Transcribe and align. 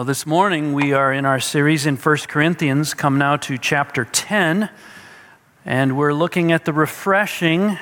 Well, 0.00 0.06
this 0.06 0.24
morning 0.24 0.72
we 0.72 0.94
are 0.94 1.12
in 1.12 1.26
our 1.26 1.40
series 1.40 1.84
in 1.84 1.96
1 1.96 2.16
Corinthians, 2.26 2.94
come 2.94 3.18
now 3.18 3.36
to 3.36 3.58
chapter 3.58 4.06
10, 4.06 4.70
and 5.66 5.94
we're 5.94 6.14
looking 6.14 6.52
at 6.52 6.64
the 6.64 6.72
refreshing 6.72 7.76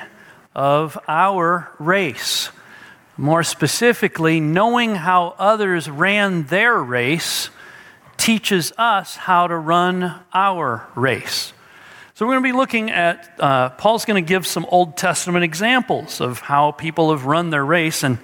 of 0.53 0.99
our 1.07 1.71
race. 1.79 2.49
More 3.15 3.41
specifically, 3.41 4.41
knowing 4.41 4.95
how 4.95 5.33
others 5.39 5.89
ran 5.89 6.43
their 6.47 6.77
race 6.83 7.51
teaches 8.17 8.73
us 8.77 9.15
how 9.15 9.47
to 9.47 9.55
run 9.55 10.13
our 10.33 10.89
race. 10.95 11.53
So, 12.15 12.25
we're 12.25 12.33
going 12.33 12.43
to 12.43 12.49
be 12.49 12.57
looking 12.57 12.91
at, 12.91 13.33
uh, 13.39 13.69
Paul's 13.69 14.03
going 14.03 14.21
to 14.21 14.27
give 14.27 14.45
some 14.45 14.65
Old 14.67 14.97
Testament 14.97 15.45
examples 15.45 16.19
of 16.19 16.41
how 16.41 16.71
people 16.71 17.11
have 17.11 17.23
run 17.23 17.49
their 17.49 17.63
race, 17.63 18.03
and 18.03 18.17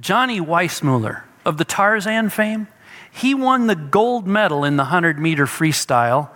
Johnny 0.00 0.40
Weissmuller 0.40 1.22
of 1.44 1.58
the 1.58 1.64
Tarzan 1.64 2.28
fame, 2.28 2.66
he 3.12 3.34
won 3.34 3.68
the 3.68 3.76
gold 3.76 4.26
medal 4.26 4.64
in 4.64 4.76
the 4.76 4.82
100 4.82 5.20
meter 5.20 5.46
freestyle 5.46 6.30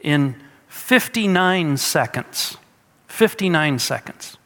in 0.00 0.34
59 0.76 1.78
seconds. 1.78 2.58
59 3.08 3.80
seconds. 3.80 4.36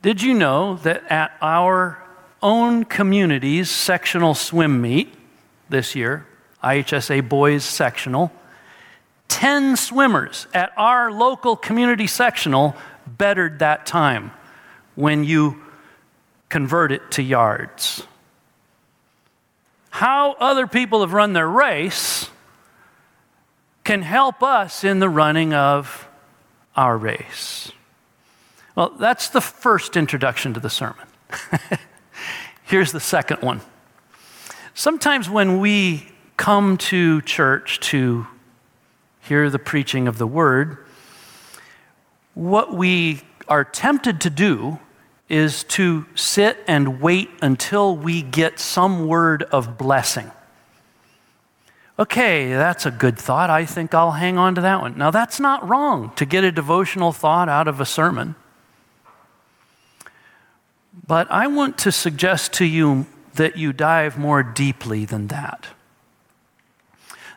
Did 0.00 0.22
you 0.22 0.34
know 0.34 0.76
that 0.76 1.02
at 1.10 1.36
our 1.40 2.00
own 2.42 2.84
community's 2.84 3.68
sectional 3.68 4.34
swim 4.34 4.80
meet 4.80 5.12
this 5.68 5.96
year, 5.96 6.26
IHSA 6.62 7.28
Boys 7.28 7.64
Sectional, 7.64 8.30
10 9.28 9.76
swimmers 9.76 10.46
at 10.54 10.70
our 10.76 11.10
local 11.10 11.56
community 11.56 12.06
sectional 12.06 12.76
bettered 13.06 13.58
that 13.58 13.84
time 13.84 14.30
when 14.94 15.24
you 15.24 15.60
convert 16.50 16.92
it 16.92 17.10
to 17.12 17.22
yards. 17.22 18.06
How 19.90 20.34
other 20.34 20.66
people 20.68 21.00
have 21.00 21.14
run 21.14 21.32
their 21.32 21.48
race 21.48 22.28
can 23.84 24.02
help 24.02 24.42
us 24.42 24.84
in 24.84 24.98
the 25.00 25.08
running 25.08 25.52
of 25.52 26.08
our 26.76 26.96
race. 26.96 27.72
Well, 28.74 28.90
that's 28.98 29.28
the 29.28 29.40
first 29.40 29.96
introduction 29.96 30.54
to 30.54 30.60
the 30.60 30.70
sermon. 30.70 31.06
Here's 32.64 32.92
the 32.92 33.00
second 33.00 33.42
one. 33.42 33.60
Sometimes 34.74 35.28
when 35.28 35.60
we 35.60 36.08
come 36.36 36.78
to 36.78 37.20
church 37.22 37.80
to 37.80 38.26
hear 39.20 39.50
the 39.50 39.58
preaching 39.58 40.08
of 40.08 40.18
the 40.18 40.26
word, 40.26 40.78
what 42.34 42.74
we 42.74 43.20
are 43.48 43.64
tempted 43.64 44.20
to 44.22 44.30
do 44.30 44.78
is 45.28 45.64
to 45.64 46.06
sit 46.14 46.58
and 46.66 47.00
wait 47.00 47.28
until 47.42 47.96
we 47.96 48.22
get 48.22 48.58
some 48.58 49.06
word 49.06 49.42
of 49.44 49.76
blessing. 49.76 50.30
Okay, 52.02 52.48
that's 52.48 52.84
a 52.84 52.90
good 52.90 53.16
thought. 53.16 53.48
I 53.48 53.64
think 53.64 53.94
I'll 53.94 54.10
hang 54.10 54.36
on 54.36 54.56
to 54.56 54.60
that 54.60 54.80
one. 54.80 54.98
Now, 54.98 55.12
that's 55.12 55.38
not 55.38 55.68
wrong 55.68 56.10
to 56.16 56.26
get 56.26 56.42
a 56.42 56.50
devotional 56.50 57.12
thought 57.12 57.48
out 57.48 57.68
of 57.68 57.80
a 57.80 57.86
sermon. 57.86 58.34
But 61.06 61.30
I 61.30 61.46
want 61.46 61.78
to 61.78 61.92
suggest 61.92 62.54
to 62.54 62.64
you 62.64 63.06
that 63.34 63.56
you 63.56 63.72
dive 63.72 64.18
more 64.18 64.42
deeply 64.42 65.04
than 65.04 65.28
that. 65.28 65.68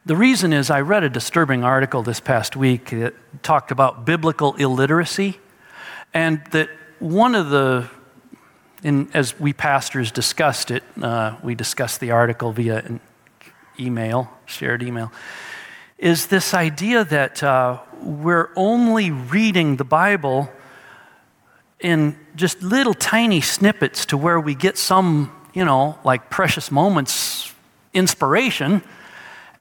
The 0.03 0.15
reason 0.15 0.51
is 0.51 0.71
I 0.71 0.81
read 0.81 1.03
a 1.03 1.09
disturbing 1.09 1.63
article 1.63 2.01
this 2.01 2.19
past 2.19 2.55
week 2.55 2.89
that 2.89 3.13
talked 3.43 3.69
about 3.69 4.03
biblical 4.03 4.55
illiteracy, 4.55 5.37
and 6.11 6.43
that 6.53 6.71
one 6.97 7.35
of 7.35 7.51
the, 7.51 7.87
in, 8.81 9.11
as 9.13 9.39
we 9.39 9.53
pastors 9.53 10.11
discussed 10.11 10.71
it, 10.71 10.81
uh, 11.03 11.35
we 11.43 11.53
discussed 11.53 11.99
the 11.99 12.09
article 12.09 12.51
via 12.51 12.99
email, 13.79 14.29
shared 14.45 14.83
email, 14.83 15.11
is 15.97 16.27
this 16.27 16.53
idea 16.53 17.05
that 17.05 17.41
uh, 17.41 17.79
we're 18.01 18.49
only 18.55 19.11
reading 19.11 19.77
the 19.77 19.85
Bible 19.85 20.51
in 21.79 22.17
just 22.35 22.61
little 22.61 22.93
tiny 22.93 23.41
snippets 23.41 24.05
to 24.07 24.17
where 24.17 24.39
we 24.39 24.55
get 24.55 24.77
some, 24.77 25.31
you 25.53 25.63
know, 25.63 25.97
like 26.03 26.29
precious 26.29 26.71
moments 26.71 27.53
inspiration. 27.93 28.81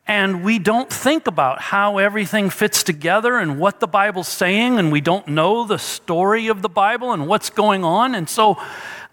And 0.06 0.44
we 0.44 0.58
don't 0.58 0.91
think 0.91 1.26
about 1.26 1.60
how 1.62 1.98
everything 1.98 2.50
fits 2.50 2.82
together 2.82 3.38
and 3.38 3.58
what 3.58 3.81
the 3.81 3.86
Bible's 3.86 4.28
saying, 4.28 4.78
and 4.78 4.92
we 4.92 5.00
don't 5.00 5.28
know 5.28 5.66
the 5.66 5.78
story 5.78 6.49
of 6.49 6.61
the 6.61 6.69
Bible 6.69 7.12
and 7.12 7.26
what's 7.26 7.49
going 7.49 7.84
on. 7.84 8.14
And 8.14 8.28
so 8.28 8.61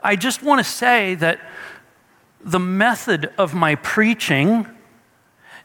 I 0.04 0.18
just 0.18 0.44
want 0.44 0.60
to 0.60 0.70
say 0.70 1.16
that 1.16 1.40
the 2.44 2.60
method 2.60 3.32
of 3.38 3.54
my 3.54 3.76
preaching 3.76 4.68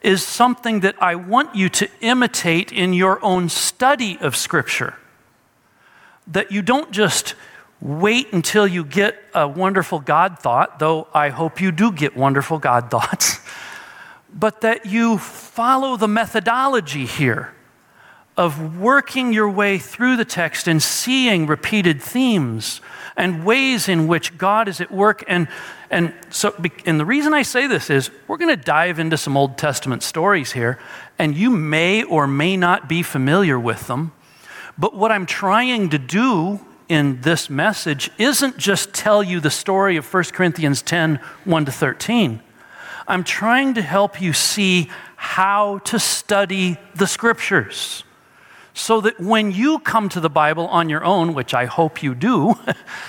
is 0.01 0.23
something 0.25 0.81
that 0.81 1.01
I 1.03 1.15
want 1.15 1.55
you 1.55 1.69
to 1.71 1.89
imitate 2.01 2.73
in 2.73 2.93
your 2.93 3.23
own 3.25 3.49
study 3.49 4.19
of 4.21 4.37
Scripture. 4.37 4.95
That 6.27 6.53
you 6.53 6.63
don't 6.63 6.91
just 6.93 7.35
wait 7.81 8.33
until 8.33 8.67
you 8.67 8.85
get 8.85 9.19
a 9.35 9.47
wonderful 9.47 10.01
God 10.01 10.39
thought, 10.39 10.79
though 10.79 11.09
I 11.13 11.29
hope 11.29 11.61
you 11.61 11.73
do 11.73 11.93
get 11.93 12.17
wonderful 12.17 12.59
God 12.59 12.91
thoughts, 12.91 13.41
but 14.33 14.61
that 14.61 14.87
you 14.87 15.19
follow 15.19 15.97
the 15.97 16.09
methodology 16.09 17.07
here 17.07 17.53
of 18.37 18.79
working 18.79 19.33
your 19.33 19.49
way 19.49 19.79
through 19.79 20.17
the 20.17 20.25
text 20.25 20.69
and 20.69 20.83
seeing 20.83 21.47
repeated 21.47 22.03
themes 22.03 22.81
and 23.17 23.45
ways 23.45 23.89
in 23.89 24.07
which 24.07 24.37
God 24.37 24.69
is 24.69 24.81
at 24.81 24.91
work. 24.91 25.25
And, 25.27 25.49
and 25.91 26.13
so, 26.31 26.55
and 26.85 27.01
the 27.01 27.05
reason 27.07 27.33
I 27.33 27.43
say 27.43 27.67
this 27.67 27.91
is 27.91 28.11
we're 28.29 28.37
going 28.37 28.57
to 28.57 28.63
dive 28.63 28.99
into 28.99 29.17
some 29.17 29.37
Old 29.37 29.57
Testament 29.57 30.03
stories 30.03 30.53
here, 30.53 30.79
and 31.19 31.37
you 31.37 31.51
may 31.51 32.03
or 32.03 32.27
may 32.27 32.57
not 32.57 32.89
be 32.89 33.03
familiar 33.03 33.59
with 33.59 33.87
them. 33.87 34.13
But 34.79 34.95
what 34.95 35.11
I'm 35.11 35.27
trying 35.27 35.89
to 35.91 35.99
do 35.99 36.61
in 36.89 37.21
this 37.23 37.51
message 37.51 38.11
isn't 38.19 38.59
just 38.59 38.93
tell 38.93 39.23
you 39.23 39.41
the 39.41 39.51
story 39.51 39.97
of 39.97 40.12
1 40.12 40.25
Corinthians 40.25 40.83
10 40.83 41.17
1 41.45 41.65
to 41.65 41.73
13. 41.73 42.43
I'm 43.09 43.25
trying 43.25 43.75
to 43.75 43.83
help 43.83 44.21
you 44.21 44.33
see 44.33 44.91
how 45.17 45.79
to 45.79 45.99
study 45.99 46.77
the 46.95 47.07
scriptures 47.07 48.05
so 48.76 49.00
that 49.00 49.19
when 49.19 49.50
you 49.52 49.78
come 49.78 50.06
to 50.11 50.20
the 50.20 50.28
Bible 50.28 50.67
on 50.67 50.90
your 50.90 51.02
own, 51.02 51.32
which 51.32 51.55
I 51.55 51.64
hope 51.64 52.02
you 52.02 52.14
do, 52.14 52.58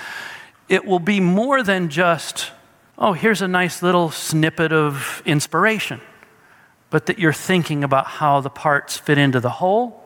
it 0.68 0.86
will 0.86 0.98
be 0.98 1.20
more 1.20 1.62
than 1.62 1.90
just, 1.90 2.52
oh, 2.96 3.12
here's 3.12 3.42
a 3.42 3.48
nice 3.48 3.82
little 3.82 4.10
snippet 4.10 4.72
of 4.72 5.22
inspiration, 5.26 6.00
but 6.88 7.04
that 7.04 7.18
you're 7.18 7.34
thinking 7.34 7.84
about 7.84 8.06
how 8.06 8.40
the 8.40 8.48
parts 8.48 8.96
fit 8.96 9.18
into 9.18 9.40
the 9.40 9.50
whole 9.50 10.02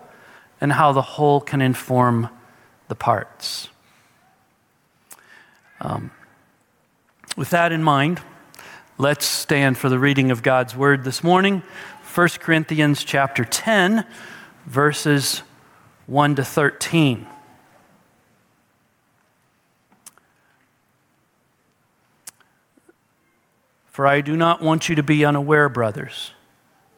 and 0.61 0.73
how 0.73 0.91
the 0.91 1.01
whole 1.01 1.41
can 1.41 1.63
inform 1.63 2.29
the 2.89 2.97
parts. 2.97 3.69
Um, 5.81 6.11
with 7.37 7.51
that 7.51 7.71
in 7.71 7.85
mind, 7.85 8.21
let's 8.99 9.25
stand 9.25 9.79
for 9.79 9.89
the 9.89 10.01
reading 10.01 10.33
of 10.33 10.43
God's 10.43 10.75
word 10.75 11.05
this 11.05 11.23
morning. 11.23 11.63
1 12.17 12.29
Corinthians 12.41 13.05
chapter 13.05 13.45
10, 13.45 14.05
verses 14.67 15.45
1 16.07 16.35
to 16.37 16.45
13. 16.45 17.27
For 23.87 24.07
I 24.07 24.21
do 24.21 24.37
not 24.37 24.63
want 24.63 24.89
you 24.89 24.95
to 24.97 25.03
be 25.03 25.25
unaware, 25.25 25.69
brothers, 25.69 26.33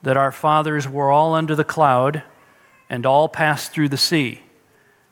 that 0.03 0.17
our 0.17 0.31
fathers 0.31 0.89
were 0.89 1.11
all 1.11 1.35
under 1.35 1.55
the 1.57 1.65
cloud 1.65 2.23
and 2.89 3.05
all 3.05 3.29
passed 3.29 3.73
through 3.73 3.89
the 3.89 3.97
sea, 3.97 4.43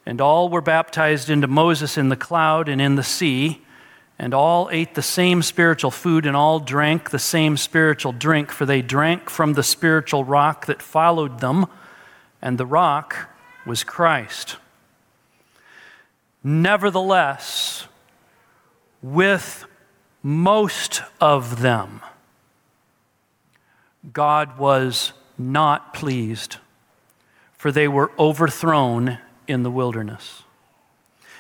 and 0.07 0.21
all 0.21 0.49
were 0.49 0.61
baptized 0.61 1.29
into 1.29 1.49
Moses 1.49 1.99
in 1.99 2.09
the 2.09 2.17
cloud 2.17 2.69
and 2.69 2.81
in 2.81 2.95
the 2.95 3.03
sea, 3.03 3.63
and 4.19 4.33
all 4.33 4.69
ate 4.71 4.95
the 4.95 5.03
same 5.03 5.43
spiritual 5.43 5.91
food 5.91 6.25
and 6.25 6.37
all 6.37 6.61
drank 6.61 7.11
the 7.11 7.19
same 7.19 7.57
spiritual 7.57 8.13
drink, 8.13 8.53
for 8.53 8.65
they 8.65 8.81
drank 8.81 9.29
from 9.29 9.55
the 9.55 9.63
spiritual 9.63 10.25
rock 10.25 10.67
that 10.67 10.81
followed 10.81 11.41
them, 11.41 11.67
and 12.41 12.59
the 12.59 12.67
rock 12.67 13.29
was 13.67 13.85
Christ. 13.85 14.57
Nevertheless, 16.45 17.87
with 19.01 19.65
most 20.23 21.03
of 21.21 21.61
them, 21.61 22.01
God 24.13 24.59
was 24.59 25.13
not 25.39 25.95
pleased, 25.95 26.57
for 27.57 27.71
they 27.71 27.87
were 27.87 28.11
overthrown 28.19 29.19
in 29.47 29.63
the 29.63 29.71
wilderness. 29.71 30.43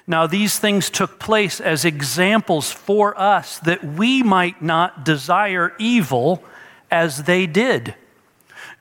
Now, 0.06 0.26
these 0.26 0.58
things 0.58 0.90
took 0.90 1.20
place 1.20 1.60
as 1.60 1.84
examples 1.84 2.70
for 2.72 3.18
us 3.18 3.58
that 3.60 3.84
we 3.84 4.22
might 4.22 4.60
not 4.60 5.04
desire 5.04 5.72
evil 5.78 6.42
as 6.90 7.24
they 7.24 7.46
did. 7.46 7.94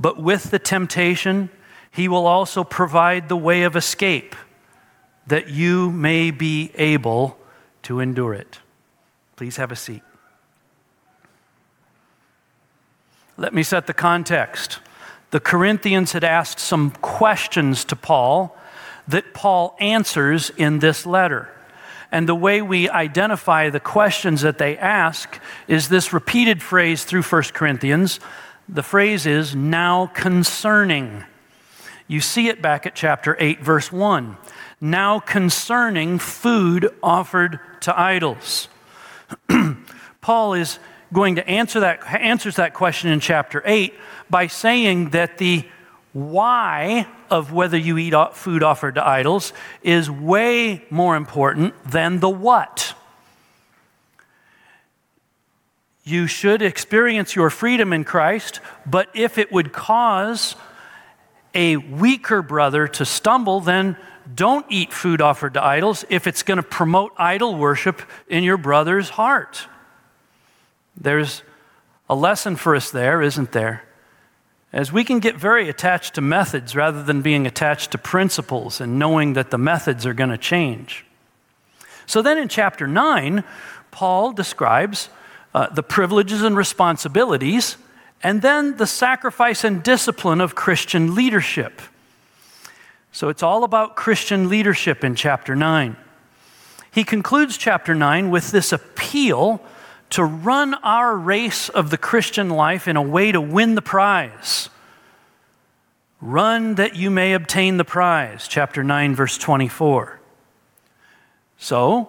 but 0.00 0.20
with 0.20 0.50
the 0.50 0.58
temptation, 0.58 1.50
he 1.90 2.08
will 2.08 2.26
also 2.26 2.64
provide 2.64 3.28
the 3.28 3.36
way 3.36 3.62
of 3.62 3.76
escape 3.76 4.34
that 5.26 5.50
you 5.50 5.90
may 5.92 6.30
be 6.30 6.72
able 6.74 7.36
to 7.82 8.00
endure 8.00 8.32
it. 8.32 8.58
Please 9.36 9.56
have 9.56 9.70
a 9.70 9.76
seat. 9.76 10.02
Let 13.36 13.54
me 13.54 13.62
set 13.62 13.86
the 13.86 13.94
context. 13.94 14.80
The 15.30 15.40
Corinthians 15.40 16.12
had 16.12 16.24
asked 16.24 16.58
some 16.58 16.90
questions 16.90 17.84
to 17.86 17.96
Paul 17.96 18.56
that 19.06 19.34
Paul 19.34 19.76
answers 19.80 20.50
in 20.56 20.78
this 20.78 21.04
letter. 21.06 21.48
And 22.12 22.28
the 22.28 22.34
way 22.34 22.60
we 22.60 22.88
identify 22.88 23.70
the 23.70 23.80
questions 23.80 24.40
that 24.42 24.58
they 24.58 24.76
ask 24.76 25.40
is 25.68 25.88
this 25.88 26.12
repeated 26.12 26.62
phrase 26.62 27.04
through 27.04 27.22
1 27.22 27.42
Corinthians 27.54 28.18
the 28.72 28.82
phrase 28.82 29.26
is 29.26 29.54
now 29.54 30.06
concerning. 30.06 31.24
You 32.06 32.20
see 32.20 32.48
it 32.48 32.62
back 32.62 32.86
at 32.86 32.94
chapter 32.94 33.36
8, 33.38 33.60
verse 33.60 33.90
1. 33.90 34.36
Now 34.80 35.18
concerning 35.18 36.18
food 36.18 36.88
offered 37.02 37.58
to 37.80 37.98
idols. 37.98 38.68
Paul 40.20 40.54
is 40.54 40.78
going 41.12 41.36
to 41.36 41.48
answer 41.48 41.80
that, 41.80 42.06
answers 42.06 42.56
that 42.56 42.74
question 42.74 43.10
in 43.10 43.20
chapter 43.20 43.62
8 43.66 43.92
by 44.28 44.46
saying 44.46 45.10
that 45.10 45.38
the 45.38 45.64
why 46.12 47.06
of 47.28 47.52
whether 47.52 47.76
you 47.76 47.98
eat 47.98 48.14
food 48.34 48.62
offered 48.62 48.96
to 48.96 49.06
idols 49.06 49.52
is 49.82 50.10
way 50.10 50.84
more 50.90 51.16
important 51.16 51.74
than 51.84 52.20
the 52.20 52.28
what. 52.28 52.94
You 56.04 56.26
should 56.26 56.62
experience 56.62 57.36
your 57.36 57.50
freedom 57.50 57.92
in 57.92 58.04
Christ, 58.04 58.60
but 58.86 59.08
if 59.14 59.38
it 59.38 59.52
would 59.52 59.72
cause 59.72 60.56
a 61.54 61.76
weaker 61.76 62.42
brother 62.42 62.88
to 62.88 63.04
stumble, 63.04 63.60
then 63.60 63.96
don't 64.34 64.66
eat 64.68 64.92
food 64.92 65.20
offered 65.20 65.54
to 65.54 65.64
idols 65.64 66.04
if 66.08 66.26
it's 66.26 66.42
going 66.42 66.56
to 66.56 66.62
promote 66.62 67.12
idol 67.16 67.54
worship 67.56 68.02
in 68.28 68.44
your 68.44 68.56
brother's 68.56 69.10
heart. 69.10 69.66
There's 70.96 71.42
a 72.08 72.14
lesson 72.14 72.56
for 72.56 72.74
us 72.74 72.90
there, 72.90 73.22
isn't 73.22 73.52
there? 73.52 73.84
As 74.72 74.92
we 74.92 75.02
can 75.02 75.18
get 75.18 75.36
very 75.36 75.68
attached 75.68 76.14
to 76.14 76.20
methods 76.20 76.76
rather 76.76 77.02
than 77.02 77.22
being 77.22 77.46
attached 77.46 77.90
to 77.90 77.98
principles 77.98 78.80
and 78.80 78.98
knowing 78.98 79.32
that 79.32 79.50
the 79.50 79.58
methods 79.58 80.06
are 80.06 80.14
going 80.14 80.30
to 80.30 80.38
change. 80.38 81.04
So 82.06 82.22
then 82.22 82.38
in 82.38 82.48
chapter 82.48 82.86
9, 82.86 83.42
Paul 83.90 84.32
describes 84.32 85.08
uh, 85.54 85.68
the 85.68 85.82
privileges 85.82 86.42
and 86.42 86.56
responsibilities, 86.56 87.76
and 88.22 88.42
then 88.42 88.76
the 88.76 88.86
sacrifice 88.86 89.64
and 89.64 89.82
discipline 89.82 90.40
of 90.40 90.54
Christian 90.54 91.14
leadership. 91.14 91.80
So 93.12 93.28
it's 93.28 93.42
all 93.42 93.64
about 93.64 93.96
Christian 93.96 94.48
leadership 94.48 95.02
in 95.02 95.14
chapter 95.14 95.56
9. 95.56 95.96
He 96.92 97.04
concludes 97.04 97.56
chapter 97.56 97.94
9 97.94 98.30
with 98.30 98.50
this 98.50 98.72
appeal 98.72 99.60
to 100.10 100.24
run 100.24 100.74
our 100.74 101.16
race 101.16 101.68
of 101.68 101.90
the 101.90 101.98
Christian 101.98 102.50
life 102.50 102.88
in 102.88 102.96
a 102.96 103.02
way 103.02 103.32
to 103.32 103.40
win 103.40 103.74
the 103.74 103.82
prize. 103.82 104.68
Run 106.20 106.74
that 106.74 106.96
you 106.96 107.10
may 107.10 107.32
obtain 107.32 107.76
the 107.76 107.84
prize, 107.84 108.46
chapter 108.46 108.84
9, 108.84 109.14
verse 109.14 109.38
24. 109.38 110.20
So, 111.58 112.08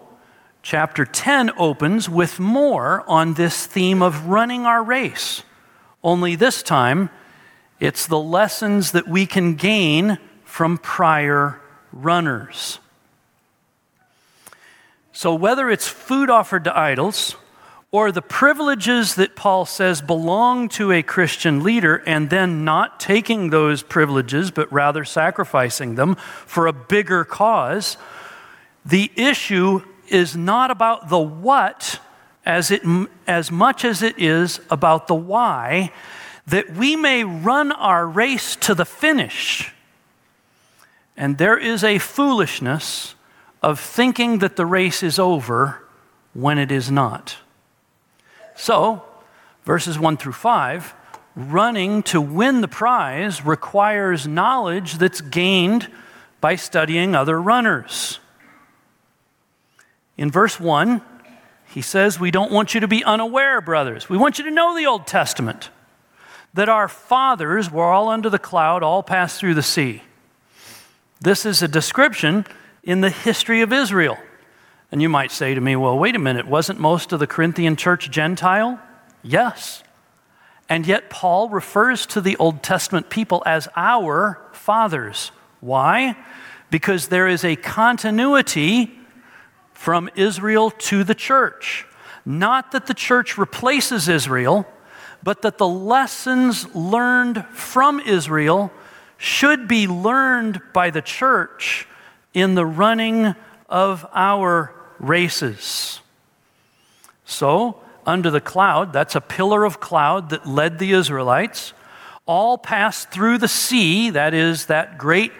Chapter 0.62 1.04
10 1.04 1.50
opens 1.58 2.08
with 2.08 2.38
more 2.38 3.04
on 3.08 3.34
this 3.34 3.66
theme 3.66 4.00
of 4.00 4.26
running 4.26 4.64
our 4.64 4.82
race. 4.82 5.42
Only 6.04 6.36
this 6.36 6.62
time, 6.62 7.10
it's 7.80 8.06
the 8.06 8.18
lessons 8.18 8.92
that 8.92 9.08
we 9.08 9.26
can 9.26 9.56
gain 9.56 10.18
from 10.44 10.78
prior 10.78 11.60
runners. 11.92 12.78
So, 15.12 15.34
whether 15.34 15.68
it's 15.68 15.88
food 15.88 16.30
offered 16.30 16.62
to 16.64 16.78
idols 16.78 17.34
or 17.90 18.12
the 18.12 18.22
privileges 18.22 19.16
that 19.16 19.34
Paul 19.34 19.66
says 19.66 20.00
belong 20.00 20.68
to 20.70 20.92
a 20.92 21.02
Christian 21.02 21.64
leader 21.64 21.96
and 22.06 22.30
then 22.30 22.64
not 22.64 23.00
taking 23.00 23.50
those 23.50 23.82
privileges 23.82 24.52
but 24.52 24.72
rather 24.72 25.04
sacrificing 25.04 25.96
them 25.96 26.14
for 26.46 26.68
a 26.68 26.72
bigger 26.72 27.24
cause, 27.24 27.96
the 28.84 29.10
issue 29.16 29.82
is 30.12 30.36
not 30.36 30.70
about 30.70 31.08
the 31.08 31.18
what 31.18 32.00
as, 32.44 32.70
it, 32.70 32.82
as 33.26 33.50
much 33.50 33.84
as 33.84 34.02
it 34.02 34.18
is 34.18 34.60
about 34.70 35.06
the 35.06 35.14
why, 35.14 35.92
that 36.46 36.72
we 36.72 36.96
may 36.96 37.24
run 37.24 37.72
our 37.72 38.06
race 38.06 38.56
to 38.56 38.74
the 38.74 38.84
finish. 38.84 39.72
And 41.16 41.38
there 41.38 41.56
is 41.56 41.84
a 41.84 41.98
foolishness 41.98 43.14
of 43.62 43.78
thinking 43.78 44.38
that 44.38 44.56
the 44.56 44.66
race 44.66 45.02
is 45.02 45.18
over 45.18 45.84
when 46.34 46.58
it 46.58 46.72
is 46.72 46.90
not. 46.90 47.36
So, 48.56 49.04
verses 49.64 49.98
1 49.98 50.16
through 50.16 50.32
5 50.32 50.94
running 51.34 52.02
to 52.02 52.20
win 52.20 52.60
the 52.60 52.68
prize 52.68 53.44
requires 53.44 54.26
knowledge 54.26 54.94
that's 54.94 55.20
gained 55.20 55.88
by 56.40 56.56
studying 56.56 57.14
other 57.14 57.40
runners. 57.40 58.18
In 60.16 60.30
verse 60.30 60.60
1, 60.60 61.02
he 61.66 61.82
says, 61.82 62.20
We 62.20 62.30
don't 62.30 62.52
want 62.52 62.74
you 62.74 62.80
to 62.80 62.88
be 62.88 63.02
unaware, 63.04 63.60
brothers. 63.60 64.08
We 64.08 64.18
want 64.18 64.38
you 64.38 64.44
to 64.44 64.50
know 64.50 64.76
the 64.76 64.86
Old 64.86 65.06
Testament, 65.06 65.70
that 66.54 66.68
our 66.68 66.88
fathers 66.88 67.70
were 67.70 67.84
all 67.84 68.08
under 68.08 68.28
the 68.28 68.38
cloud, 68.38 68.82
all 68.82 69.02
passed 69.02 69.40
through 69.40 69.54
the 69.54 69.62
sea. 69.62 70.02
This 71.20 71.46
is 71.46 71.62
a 71.62 71.68
description 71.68 72.46
in 72.82 73.00
the 73.00 73.10
history 73.10 73.62
of 73.62 73.72
Israel. 73.72 74.18
And 74.90 75.00
you 75.00 75.08
might 75.08 75.30
say 75.30 75.54
to 75.54 75.60
me, 75.60 75.76
Well, 75.76 75.98
wait 75.98 76.14
a 76.14 76.18
minute, 76.18 76.46
wasn't 76.46 76.78
most 76.78 77.12
of 77.12 77.20
the 77.20 77.26
Corinthian 77.26 77.76
church 77.76 78.10
Gentile? 78.10 78.78
Yes. 79.22 79.82
And 80.68 80.86
yet, 80.86 81.10
Paul 81.10 81.48
refers 81.48 82.06
to 82.06 82.20
the 82.20 82.36
Old 82.36 82.62
Testament 82.62 83.10
people 83.10 83.42
as 83.46 83.68
our 83.76 84.40
fathers. 84.52 85.32
Why? 85.60 86.16
Because 86.70 87.08
there 87.08 87.28
is 87.28 87.44
a 87.44 87.56
continuity 87.56 88.98
from 89.82 90.08
Israel 90.14 90.70
to 90.70 91.02
the 91.02 91.14
church. 91.14 91.84
Not 92.24 92.70
that 92.70 92.86
the 92.86 92.94
church 92.94 93.36
replaces 93.36 94.08
Israel, 94.08 94.64
but 95.24 95.42
that 95.42 95.58
the 95.58 95.66
lessons 95.66 96.72
learned 96.72 97.44
from 97.46 97.98
Israel 97.98 98.70
should 99.18 99.66
be 99.66 99.88
learned 99.88 100.60
by 100.72 100.90
the 100.90 101.02
church 101.02 101.88
in 102.32 102.54
the 102.54 102.64
running 102.64 103.34
of 103.68 104.06
our 104.14 104.72
races. 105.00 106.00
So, 107.24 107.80
under 108.06 108.30
the 108.30 108.40
cloud, 108.40 108.92
that's 108.92 109.16
a 109.16 109.20
pillar 109.20 109.64
of 109.64 109.80
cloud 109.80 110.30
that 110.30 110.46
led 110.46 110.78
the 110.78 110.92
Israelites, 110.92 111.72
all 112.24 112.56
passed 112.56 113.10
through 113.10 113.38
the 113.38 113.48
sea, 113.48 114.10
that 114.10 114.32
is, 114.32 114.66
that 114.66 114.96
great 114.96 115.32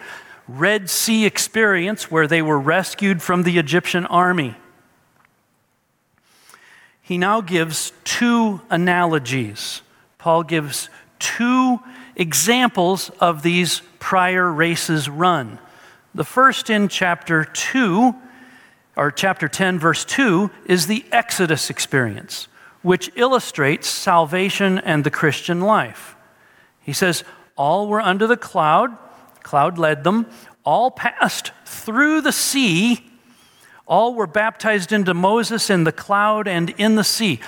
Red 0.55 0.87
Sea 0.87 1.25
experience 1.25 2.11
where 2.11 2.27
they 2.27 2.43
were 2.43 2.59
rescued 2.59 3.23
from 3.23 3.41
the 3.41 3.57
Egyptian 3.57 4.05
army. 4.05 4.55
He 7.01 7.17
now 7.17 7.41
gives 7.41 7.91
two 8.03 8.61
analogies. 8.69 9.81
Paul 10.19 10.43
gives 10.43 10.89
two 11.17 11.79
examples 12.15 13.09
of 13.19 13.41
these 13.41 13.81
prior 13.97 14.51
races 14.51 15.09
run. 15.09 15.57
The 16.13 16.23
first 16.23 16.69
in 16.69 16.87
chapter 16.87 17.45
2, 17.45 18.13
or 18.95 19.09
chapter 19.09 19.47
10, 19.47 19.79
verse 19.79 20.05
2, 20.05 20.51
is 20.67 20.85
the 20.85 21.03
Exodus 21.11 21.71
experience, 21.71 22.47
which 22.83 23.09
illustrates 23.15 23.89
salvation 23.89 24.77
and 24.77 25.03
the 25.03 25.09
Christian 25.09 25.61
life. 25.61 26.15
He 26.79 26.93
says, 26.93 27.23
All 27.55 27.87
were 27.87 28.01
under 28.01 28.27
the 28.27 28.37
cloud, 28.37 28.95
cloud 29.43 29.77
led 29.77 30.03
them, 30.03 30.25
all 30.63 30.91
passed 30.91 31.51
through 31.65 32.21
the 32.21 32.31
sea, 32.31 33.05
all 33.85 34.15
were 34.15 34.27
baptized 34.27 34.91
into 34.91 35.13
Moses 35.13 35.69
in 35.69 35.83
the 35.83 35.91
cloud 35.91 36.47
and 36.47 36.69
in 36.71 36.95
the 36.95 37.03
sea. 37.03 37.39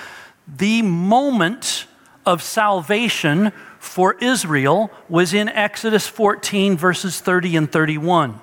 The 0.46 0.82
moment 0.82 1.86
of 2.26 2.42
salvation 2.42 3.52
for 3.78 4.14
Israel 4.20 4.90
was 5.08 5.32
in 5.32 5.48
Exodus 5.48 6.06
14, 6.06 6.76
verses 6.76 7.20
30 7.20 7.56
and 7.56 7.72
31. 7.72 8.40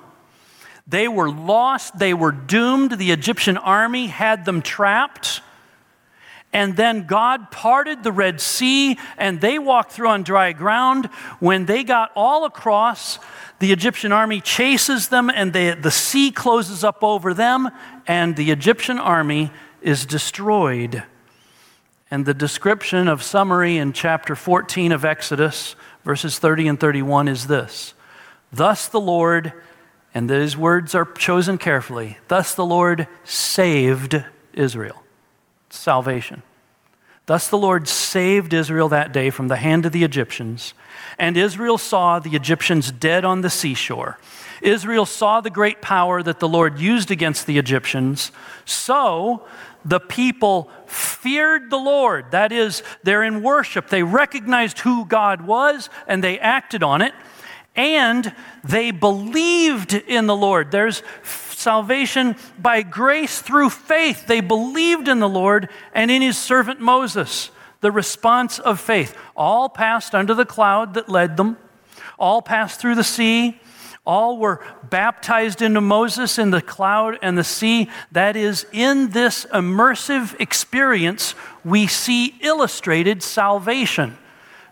They 0.86 1.08
were 1.08 1.30
lost, 1.30 1.98
they 1.98 2.12
were 2.12 2.32
doomed. 2.32 2.92
The 2.92 3.10
Egyptian 3.10 3.56
army 3.56 4.08
had 4.08 4.44
them 4.44 4.60
trapped. 4.60 5.40
And 6.52 6.76
then 6.76 7.06
God 7.06 7.50
parted 7.50 8.02
the 8.02 8.12
Red 8.12 8.40
Sea 8.40 8.96
and 9.18 9.40
they 9.40 9.58
walked 9.58 9.92
through 9.92 10.08
on 10.08 10.22
dry 10.22 10.52
ground. 10.52 11.06
When 11.40 11.66
they 11.66 11.84
got 11.84 12.12
all 12.14 12.44
across, 12.44 13.18
the 13.64 13.72
Egyptian 13.72 14.12
army 14.12 14.42
chases 14.42 15.08
them 15.08 15.30
and 15.30 15.54
they, 15.54 15.72
the 15.72 15.90
sea 15.90 16.30
closes 16.30 16.84
up 16.84 17.02
over 17.02 17.32
them, 17.32 17.70
and 18.06 18.36
the 18.36 18.50
Egyptian 18.50 18.98
army 18.98 19.50
is 19.80 20.04
destroyed. 20.04 21.02
And 22.10 22.26
the 22.26 22.34
description 22.34 23.08
of 23.08 23.22
summary 23.22 23.78
in 23.78 23.94
chapter 23.94 24.36
14 24.36 24.92
of 24.92 25.02
Exodus, 25.02 25.76
verses 26.04 26.38
30 26.38 26.68
and 26.68 26.78
31, 26.78 27.26
is 27.26 27.46
this 27.46 27.94
Thus 28.52 28.86
the 28.86 29.00
Lord 29.00 29.54
and 30.12 30.28
these 30.28 30.58
words 30.58 30.94
are 30.94 31.06
chosen 31.06 31.56
carefully. 31.56 32.18
Thus 32.28 32.54
the 32.54 32.66
Lord 32.66 33.08
saved 33.24 34.22
Israel. 34.52 35.02
Salvation. 35.70 36.42
Thus 37.24 37.48
the 37.48 37.56
Lord 37.56 37.88
saved 37.88 38.52
Israel 38.52 38.90
that 38.90 39.10
day 39.10 39.30
from 39.30 39.48
the 39.48 39.56
hand 39.56 39.86
of 39.86 39.92
the 39.92 40.04
Egyptians. 40.04 40.74
And 41.18 41.36
Israel 41.36 41.78
saw 41.78 42.18
the 42.18 42.34
Egyptians 42.34 42.90
dead 42.90 43.24
on 43.24 43.40
the 43.40 43.50
seashore. 43.50 44.18
Israel 44.62 45.06
saw 45.06 45.40
the 45.40 45.50
great 45.50 45.82
power 45.82 46.22
that 46.22 46.40
the 46.40 46.48
Lord 46.48 46.78
used 46.78 47.10
against 47.10 47.46
the 47.46 47.58
Egyptians. 47.58 48.32
So 48.64 49.44
the 49.84 50.00
people 50.00 50.70
feared 50.86 51.70
the 51.70 51.76
Lord. 51.76 52.30
That 52.30 52.52
is, 52.52 52.82
they're 53.02 53.22
in 53.22 53.42
worship. 53.42 53.88
They 53.88 54.02
recognized 54.02 54.80
who 54.80 55.04
God 55.04 55.42
was 55.42 55.90
and 56.06 56.24
they 56.24 56.38
acted 56.38 56.82
on 56.82 57.02
it 57.02 57.14
and 57.76 58.32
they 58.62 58.90
believed 58.90 59.94
in 59.94 60.26
the 60.26 60.36
Lord. 60.36 60.70
There's 60.70 61.02
salvation 61.50 62.36
by 62.58 62.82
grace 62.82 63.40
through 63.40 63.70
faith. 63.70 64.26
They 64.26 64.40
believed 64.40 65.08
in 65.08 65.18
the 65.18 65.28
Lord 65.28 65.68
and 65.92 66.10
in 66.10 66.22
his 66.22 66.38
servant 66.38 66.80
Moses. 66.80 67.50
The 67.84 67.92
response 67.92 68.58
of 68.58 68.80
faith. 68.80 69.14
All 69.36 69.68
passed 69.68 70.14
under 70.14 70.32
the 70.32 70.46
cloud 70.46 70.94
that 70.94 71.10
led 71.10 71.36
them, 71.36 71.58
all 72.18 72.40
passed 72.40 72.80
through 72.80 72.94
the 72.94 73.04
sea, 73.04 73.60
all 74.06 74.38
were 74.38 74.64
baptized 74.88 75.60
into 75.60 75.82
Moses 75.82 76.38
in 76.38 76.50
the 76.50 76.62
cloud 76.62 77.18
and 77.20 77.36
the 77.36 77.44
sea. 77.44 77.90
That 78.10 78.36
is, 78.36 78.64
in 78.72 79.10
this 79.10 79.44
immersive 79.52 80.34
experience, 80.40 81.34
we 81.62 81.86
see 81.86 82.34
illustrated 82.40 83.22
salvation. 83.22 84.16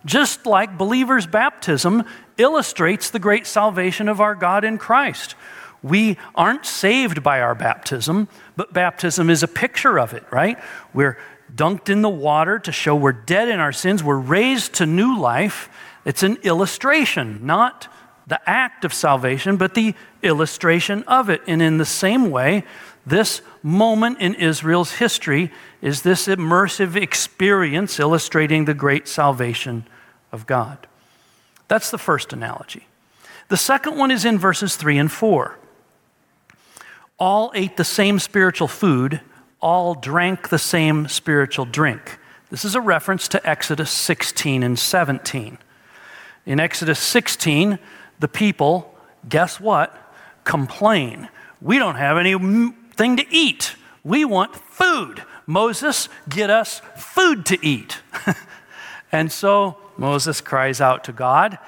Just 0.07 0.47
like 0.47 0.79
believers' 0.79 1.27
baptism 1.27 2.05
illustrates 2.39 3.11
the 3.11 3.19
great 3.19 3.47
salvation 3.47 4.09
of 4.09 4.23
our 4.23 4.35
God 4.35 4.65
in 4.65 4.79
Christ. 4.79 5.35
We 5.83 6.17
aren't 6.35 6.65
saved 6.65 7.23
by 7.23 7.43
our 7.43 7.55
baptism, 7.55 8.29
but 8.57 8.73
baptism 8.73 9.29
is 9.29 9.43
a 9.43 9.49
picture 9.49 9.99
of 9.99 10.15
it, 10.15 10.25
right? 10.31 10.59
We're 10.95 11.19
dunked 11.55 11.89
in 11.89 12.03
the 12.03 12.09
water 12.09 12.59
to 12.59 12.73
show 12.73 12.95
we're 12.95 13.13
dead 13.13 13.49
in 13.49 13.61
our 13.61 13.73
sins, 13.73 14.03
we're 14.03 14.17
raised 14.17 14.75
to 14.75 14.87
new 14.87 15.19
life. 15.19 15.69
It's 16.05 16.23
an 16.23 16.37
illustration, 16.43 17.41
not 17.45 17.89
the 18.27 18.41
act 18.49 18.85
of 18.85 18.95
salvation, 18.95 19.57
but 19.57 19.75
the 19.75 19.95
illustration 20.23 21.03
of 21.05 21.29
it. 21.29 21.43
And 21.47 21.61
in 21.61 21.79
the 21.79 21.85
same 21.85 22.31
way, 22.31 22.65
this 23.05 23.43
moment 23.63 24.21
in 24.21 24.35
Israel's 24.35 24.93
history 24.93 25.51
is 25.81 26.03
this 26.03 26.29
immersive 26.29 26.97
experience 26.97 27.99
illustrating 27.99 28.65
the 28.65 28.75
great 28.75 29.09
salvation 29.09 29.87
of 30.31 30.47
God. 30.47 30.87
That's 31.69 31.91
the 31.91 31.99
first 31.99 32.33
analogy. 32.33 32.87
The 33.49 33.57
second 33.57 33.99
one 33.99 34.11
is 34.11 34.25
in 34.25 34.39
verses 34.39 34.77
3 34.77 34.99
and 34.99 35.13
4. 35.13 35.59
All 37.19 37.53
ate 37.55 37.77
the 37.77 37.85
same 37.85 38.19
spiritual 38.19 38.69
food, 38.69 39.21
all 39.63 39.95
drank 39.95 40.49
the 40.49 40.59
same 40.59 41.09
spiritual 41.09 41.65
drink. 41.65 42.19
This 42.51 42.65
is 42.67 42.75
a 42.75 42.81
reference 42.81 43.29
to 43.29 43.49
Exodus 43.49 43.91
16 43.91 44.63
and 44.63 44.79
17. 44.79 45.57
In 46.45 46.61
Exodus 46.61 46.99
16, 46.99 47.79
the 48.19 48.29
people, 48.29 48.95
guess 49.27 49.59
what? 49.59 49.97
Complain. 50.45 51.29
We 51.63 51.79
don't 51.79 51.95
have 51.95 52.19
anything 52.19 53.17
to 53.17 53.25
eat. 53.31 53.77
We 54.05 54.25
want 54.25 54.55
food. 54.57 55.23
Moses, 55.47 56.09
get 56.29 56.51
us 56.51 56.83
food 56.97 57.47
to 57.47 57.65
eat. 57.65 58.01
and 59.13 59.31
so 59.31 59.79
Moses 59.97 60.41
cries 60.41 60.81
out 60.81 61.05
to 61.05 61.13
God, 61.13 61.59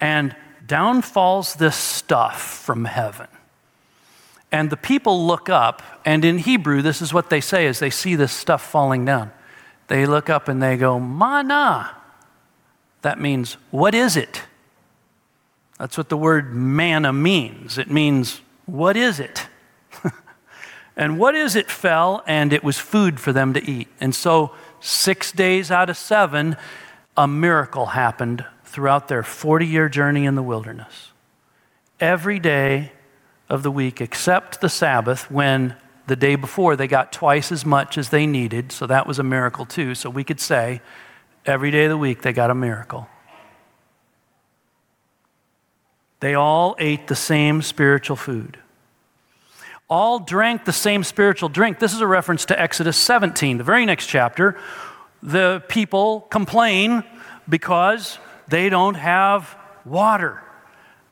and 0.00 0.34
down 0.66 1.02
falls 1.02 1.54
this 1.54 1.76
stuff 1.76 2.40
from 2.42 2.86
heaven. 2.86 3.28
And 4.52 4.70
the 4.70 4.76
people 4.76 5.26
look 5.26 5.48
up, 5.48 5.82
and 6.04 6.24
in 6.24 6.38
Hebrew, 6.38 6.82
this 6.82 7.02
is 7.02 7.12
what 7.12 7.30
they 7.30 7.40
say 7.40 7.66
as 7.66 7.78
they 7.78 7.90
see 7.90 8.14
this 8.14 8.32
stuff 8.32 8.62
falling 8.62 9.04
down. 9.04 9.32
They 9.88 10.06
look 10.06 10.30
up 10.30 10.46
and 10.46 10.62
they 10.62 10.76
go, 10.76 11.00
Mana. 11.00 11.96
That 13.00 13.18
means, 13.18 13.56
what 13.70 13.94
is 13.94 14.16
it? 14.16 14.42
That's 15.78 15.98
what 15.98 16.10
the 16.10 16.16
word 16.16 16.54
manna 16.54 17.12
means. 17.12 17.78
It 17.78 17.90
means, 17.90 18.40
what 18.66 18.96
is 18.96 19.18
it? 19.18 19.48
And 20.96 21.18
what 21.18 21.34
is 21.34 21.56
it 21.56 21.70
fell, 21.70 22.22
and 22.26 22.52
it 22.52 22.62
was 22.62 22.78
food 22.78 23.18
for 23.18 23.32
them 23.32 23.54
to 23.54 23.64
eat. 23.64 23.88
And 24.00 24.14
so, 24.14 24.52
six 24.80 25.32
days 25.32 25.70
out 25.70 25.88
of 25.88 25.96
seven, 25.96 26.56
a 27.16 27.26
miracle 27.26 27.86
happened 27.86 28.44
throughout 28.64 29.08
their 29.08 29.22
40 29.22 29.66
year 29.66 29.88
journey 29.88 30.26
in 30.26 30.34
the 30.34 30.42
wilderness. 30.42 31.12
Every 31.98 32.38
day 32.38 32.92
of 33.48 33.62
the 33.62 33.70
week, 33.70 34.00
except 34.00 34.60
the 34.60 34.68
Sabbath, 34.68 35.30
when 35.30 35.76
the 36.06 36.16
day 36.16 36.34
before 36.34 36.76
they 36.76 36.88
got 36.88 37.12
twice 37.12 37.52
as 37.52 37.64
much 37.64 37.96
as 37.96 38.08
they 38.08 38.26
needed. 38.26 38.72
So 38.72 38.86
that 38.86 39.06
was 39.06 39.18
a 39.18 39.22
miracle, 39.22 39.66
too. 39.66 39.94
So 39.94 40.10
we 40.10 40.24
could 40.24 40.40
say 40.40 40.80
every 41.46 41.70
day 41.70 41.84
of 41.84 41.90
the 41.90 41.98
week 41.98 42.22
they 42.22 42.32
got 42.32 42.50
a 42.50 42.54
miracle. 42.54 43.08
They 46.20 46.34
all 46.34 46.76
ate 46.78 47.08
the 47.08 47.16
same 47.16 47.62
spiritual 47.62 48.16
food 48.16 48.58
all 49.92 50.18
drank 50.20 50.64
the 50.64 50.72
same 50.72 51.04
spiritual 51.04 51.50
drink. 51.50 51.78
This 51.78 51.92
is 51.92 52.00
a 52.00 52.06
reference 52.06 52.46
to 52.46 52.58
Exodus 52.58 52.96
17, 52.96 53.58
the 53.58 53.64
very 53.64 53.84
next 53.84 54.06
chapter. 54.06 54.56
The 55.22 55.62
people 55.68 56.22
complain 56.30 57.04
because 57.46 58.18
they 58.48 58.70
don't 58.70 58.94
have 58.94 59.54
water. 59.84 60.42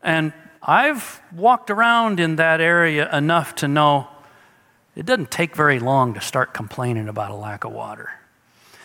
And 0.02 0.32
I've 0.62 1.22
walked 1.32 1.70
around 1.70 2.20
in 2.20 2.36
that 2.36 2.60
area 2.60 3.10
enough 3.16 3.54
to 3.56 3.68
know 3.68 4.08
it 4.94 5.06
doesn't 5.06 5.30
take 5.30 5.56
very 5.56 5.78
long 5.78 6.14
to 6.14 6.20
start 6.20 6.52
complaining 6.52 7.08
about 7.08 7.30
a 7.30 7.34
lack 7.34 7.64
of 7.64 7.72
water. 7.72 8.10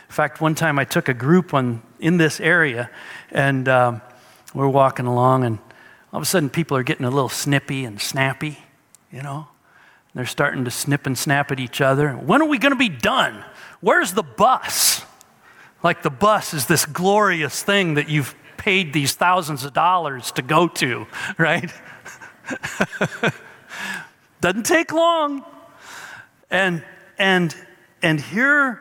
In 0.08 0.14
fact, 0.14 0.40
one 0.40 0.56
time 0.56 0.80
I 0.80 0.86
took 0.86 1.10
a 1.10 1.14
group 1.14 1.54
on, 1.54 1.82
in 2.00 2.18
this 2.18 2.40
area, 2.40 2.90
and 3.32 3.68
um, 3.68 4.02
we're 4.54 4.70
walking 4.70 5.08
along, 5.08 5.44
and 5.44 5.60
all 6.14 6.20
of 6.20 6.24
a 6.24 6.26
sudden 6.26 6.50
people 6.50 6.78
are 6.78 6.84
getting 6.84 7.06
a 7.06 7.10
little 7.10 7.28
snippy 7.28 7.84
and 7.84 8.00
snappy, 8.00 8.60
you 9.12 9.22
know. 9.22 9.48
They're 10.14 10.26
starting 10.26 10.64
to 10.64 10.72
snip 10.72 11.06
and 11.06 11.18
snap 11.18 11.52
at 11.52 11.60
each 11.60 11.82
other. 11.82 12.14
When 12.14 12.42
are 12.42 12.48
we 12.48 12.58
going 12.58 12.72
to 12.72 12.78
be 12.78 12.88
done? 12.88 13.44
Where's 13.82 14.14
the 14.14 14.24
bus? 14.24 15.04
Like 15.84 16.04
the 16.04 16.10
bus 16.10 16.54
is 16.54 16.68
this 16.68 16.86
glorious 16.86 17.62
thing 17.62 17.96
that 17.96 18.08
you've 18.08 18.34
paid 18.58 18.94
these 18.94 19.14
thousands 19.14 19.64
of 19.64 19.74
dollars 19.74 20.32
to 20.34 20.42
go 20.42 20.68
to, 20.68 21.08
right? 21.38 21.72
Doesn't 24.42 24.66
take 24.66 24.92
long. 24.92 25.44
And 26.50 26.84
and 27.18 27.56
and 28.02 28.22
here 28.22 28.80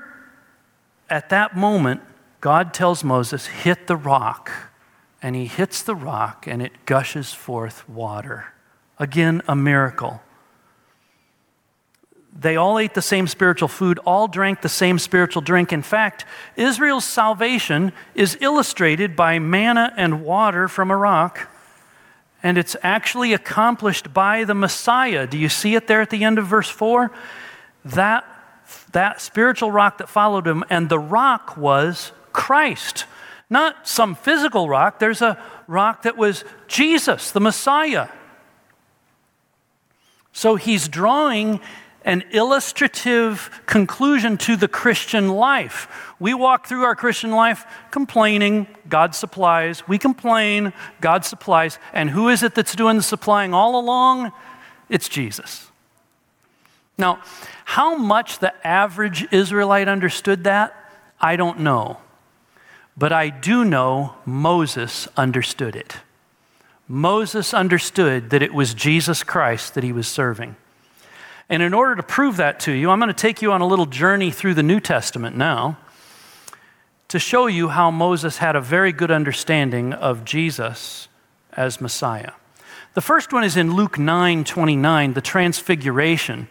at 1.09 1.31
that 1.31 1.57
moment, 1.57 2.03
God 2.41 2.75
tells 2.75 3.05
Moses, 3.05 3.47
hit 3.47 3.87
the 3.87 3.97
rock. 3.97 4.51
And 5.23 5.35
he 5.35 5.47
hits 5.47 5.83
the 5.83 5.95
rock 5.95 6.47
and 6.47 6.61
it 6.61 6.85
gushes 6.85 7.33
forth 7.33 7.89
water. 7.89 8.53
Again, 8.99 9.41
a 9.49 9.57
miracle. 9.57 10.21
They 12.37 12.57
all 12.57 12.79
ate 12.79 12.95
the 12.95 13.03
same 13.03 13.29
spiritual 13.29 13.69
food, 13.69 14.01
all 14.01 14.27
drank 14.27 14.61
the 14.61 14.69
same 14.69 14.99
spiritual 14.99 15.41
drink. 15.41 15.73
In 15.73 15.83
fact, 15.83 16.25
Israel's 16.57 17.05
salvation 17.05 17.93
is 18.15 18.37
illustrated 18.41 19.15
by 19.15 19.39
manna 19.39 19.93
and 19.97 20.25
water 20.25 20.67
from 20.67 20.91
a 20.91 20.97
rock, 20.97 21.49
and 22.43 22.59
it's 22.59 22.77
actually 22.83 23.33
accomplished 23.33 24.13
by 24.13 24.43
the 24.43 24.55
Messiah. 24.55 25.29
Do 25.29 25.39
you 25.39 25.49
see 25.49 25.77
it 25.77 25.87
there 25.87 26.01
at 26.01 26.11
the 26.11 26.25
end 26.25 26.39
of 26.39 26.47
verse 26.47 26.69
4? 26.69 27.13
That, 27.85 28.25
that 28.91 29.21
spiritual 29.21 29.71
rock 29.71 29.99
that 29.99 30.09
followed 30.09 30.47
him, 30.47 30.65
and 30.69 30.89
the 30.89 30.99
rock 30.99 31.57
was 31.57 32.11
Christ. 32.33 33.05
Not 33.49 33.87
some 33.87 34.17
physical 34.17 34.69
rock, 34.69 34.99
there's 34.99 35.23
a 35.23 35.41
rock 35.69 36.03
that 36.03 36.17
was 36.17 36.45
Jesus, 36.67 37.31
the 37.31 37.41
Messiah. 37.41 38.09
So 40.33 40.57
he's 40.57 40.89
drawing 40.89 41.61
an 42.05 42.23
illustrative 42.31 43.63
conclusion 43.67 44.37
to 44.39 44.57
the 44.57 44.69
Christian 44.69 45.29
life. 45.29 45.89
We 46.21 46.35
walk 46.35 46.67
through 46.67 46.83
our 46.83 46.95
Christian 46.95 47.31
life 47.31 47.67
complaining, 47.91 48.67
God 48.89 49.15
supplies. 49.15 49.89
We 49.89 49.99
complain, 49.99 50.73
God 51.01 51.25
supplies. 51.25 51.79
And 51.93 52.11
who 52.11 52.29
is 52.29 52.43
it 52.43 52.55
that's 52.55 52.75
doing 52.75 52.97
the 52.97 53.03
supplying 53.03 53.55
all 53.55 53.79
along? 53.81 54.33
It's 54.89 55.09
Jesus. 55.09 55.71
Now, 56.99 57.21
how 57.65 57.97
much 57.97 58.39
the 58.39 58.55
average 58.67 59.27
Israelite 59.33 59.89
understood 59.89 60.45
that, 60.45 60.75
I 61.21 61.37
don't 61.37 61.61
know. 61.61 61.99
But 62.97 63.13
I 63.13 63.31
do 63.31 63.65
know 63.65 64.15
Moses 64.25 65.09
understood 65.17 65.75
it. 65.75 65.97
Moses 66.87 67.55
understood 67.55 68.31
that 68.31 68.43
it 68.43 68.53
was 68.53 68.75
Jesus 68.75 69.23
Christ 69.23 69.75
that 69.75 69.83
he 69.83 69.93
was 69.93 70.07
serving. 70.07 70.55
And 71.49 71.63
in 71.63 71.75
order 71.75 71.97
to 71.97 72.03
prove 72.03 72.37
that 72.39 72.61
to 72.61 72.73
you, 72.73 72.91
I'm 72.91 72.99
going 72.99 73.09
to 73.09 73.15
take 73.15 73.43
you 73.43 73.53
on 73.53 73.61
a 73.61 73.67
little 73.67 73.87
journey 73.87 74.31
through 74.31 74.55
the 74.55 74.63
New 74.63 74.81
Testament 74.81 75.37
now 75.37 75.79
to 77.09 77.19
show 77.19 77.47
you 77.47 77.69
how 77.69 77.91
Moses 77.91 78.39
had 78.39 78.57
a 78.57 78.61
very 78.61 78.93
good 78.93 79.11
understanding 79.11 79.93
of 79.93 80.25
Jesus 80.25 81.09
as 81.53 81.81
Messiah. 81.81 82.33
The 82.95 83.01
first 83.01 83.33
one 83.33 83.45
is 83.45 83.57
in 83.57 83.75
Luke 83.75 83.99
9 83.99 84.45
29, 84.45 85.13
the 85.13 85.21
Transfiguration. 85.21 86.49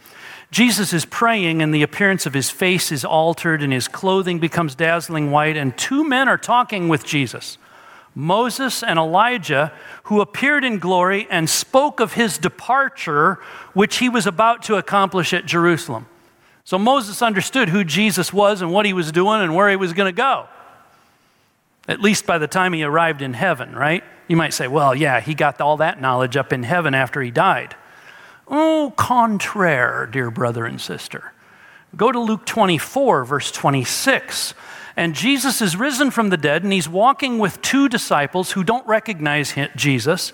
Jesus 0.51 0.93
is 0.93 1.05
praying, 1.05 1.63
and 1.63 1.73
the 1.73 1.81
appearance 1.81 2.27
of 2.27 2.35
his 2.35 2.51
face 2.51 2.91
is 2.91 3.03
altered, 3.03 3.63
and 3.63 3.73
his 3.73 3.87
clothing 3.87 4.37
becomes 4.37 4.75
dazzling 4.75 5.31
white, 5.31 5.57
and 5.57 5.75
two 5.75 6.07
men 6.07 6.27
are 6.27 6.37
talking 6.37 6.89
with 6.89 7.05
Jesus. 7.05 7.57
Moses 8.15 8.83
and 8.83 8.99
Elijah, 8.99 9.73
who 10.03 10.21
appeared 10.21 10.63
in 10.63 10.79
glory 10.79 11.27
and 11.29 11.49
spoke 11.49 11.99
of 11.99 12.13
his 12.13 12.37
departure, 12.37 13.39
which 13.73 13.97
he 13.97 14.09
was 14.09 14.27
about 14.27 14.63
to 14.63 14.75
accomplish 14.75 15.33
at 15.33 15.45
Jerusalem. 15.45 16.05
So 16.63 16.77
Moses 16.77 17.21
understood 17.21 17.69
who 17.69 17.83
Jesus 17.83 18.31
was 18.31 18.61
and 18.61 18.71
what 18.71 18.85
he 18.85 18.93
was 18.93 19.11
doing 19.11 19.41
and 19.41 19.55
where 19.55 19.69
he 19.69 19.75
was 19.75 19.93
going 19.93 20.13
to 20.13 20.15
go. 20.15 20.47
At 21.87 21.99
least 21.99 22.25
by 22.25 22.37
the 22.37 22.47
time 22.47 22.71
he 22.73 22.83
arrived 22.83 23.21
in 23.21 23.33
heaven, 23.33 23.75
right? 23.75 24.03
You 24.27 24.37
might 24.37 24.53
say, 24.53 24.67
well, 24.67 24.95
yeah, 24.95 25.19
he 25.19 25.33
got 25.33 25.59
all 25.59 25.77
that 25.77 25.99
knowledge 25.99 26.37
up 26.37 26.53
in 26.53 26.63
heaven 26.63 26.93
after 26.93 27.21
he 27.21 27.31
died. 27.31 27.75
Oh, 28.47 28.93
contraire, 28.95 30.05
dear 30.05 30.31
brother 30.31 30.65
and 30.65 30.79
sister. 30.79 31.33
Go 31.95 32.11
to 32.11 32.19
Luke 32.19 32.45
24, 32.45 33.25
verse 33.25 33.51
26 33.51 34.53
and 34.95 35.15
Jesus 35.15 35.61
is 35.61 35.75
risen 35.75 36.11
from 36.11 36.29
the 36.29 36.37
dead, 36.37 36.63
and 36.63 36.71
he's 36.71 36.87
walking 36.87 37.39
with 37.39 37.61
two 37.61 37.89
disciples 37.89 38.51
who 38.51 38.63
don't 38.63 38.85
recognize 38.85 39.55
Jesus. 39.75 40.33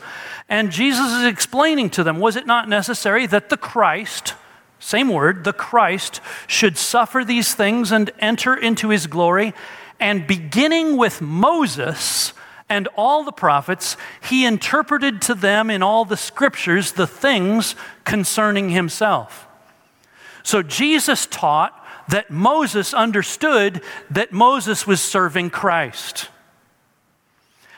And 0.49 0.71
Jesus 0.71 1.11
is 1.13 1.25
explaining 1.25 1.89
to 1.91 2.03
them 2.03 2.19
was 2.19 2.35
it 2.35 2.45
not 2.45 2.67
necessary 2.67 3.25
that 3.27 3.49
the 3.49 3.57
Christ, 3.57 4.33
same 4.79 5.09
word, 5.09 5.43
the 5.43 5.53
Christ, 5.53 6.19
should 6.47 6.77
suffer 6.77 7.23
these 7.23 7.55
things 7.55 7.91
and 7.91 8.11
enter 8.19 8.53
into 8.53 8.89
his 8.89 9.07
glory? 9.07 9.53
And 9.99 10.27
beginning 10.27 10.97
with 10.97 11.21
Moses, 11.21 12.33
and 12.69 12.87
all 12.95 13.23
the 13.23 13.31
prophets, 13.31 13.97
he 14.21 14.45
interpreted 14.45 15.21
to 15.23 15.33
them 15.33 15.71
in 15.71 15.81
all 15.81 16.05
the 16.05 16.15
scriptures 16.15 16.91
the 16.91 17.07
things 17.07 17.75
concerning 18.03 18.69
himself. 18.69 19.47
So 20.43 20.61
Jesus 20.61 21.25
taught 21.25 21.78
that 22.09 22.31
Moses 22.31 22.93
understood 22.93 23.81
that 24.09 24.31
Moses 24.31 24.87
was 24.87 24.99
serving 24.99 25.51
Christ. 25.51 26.29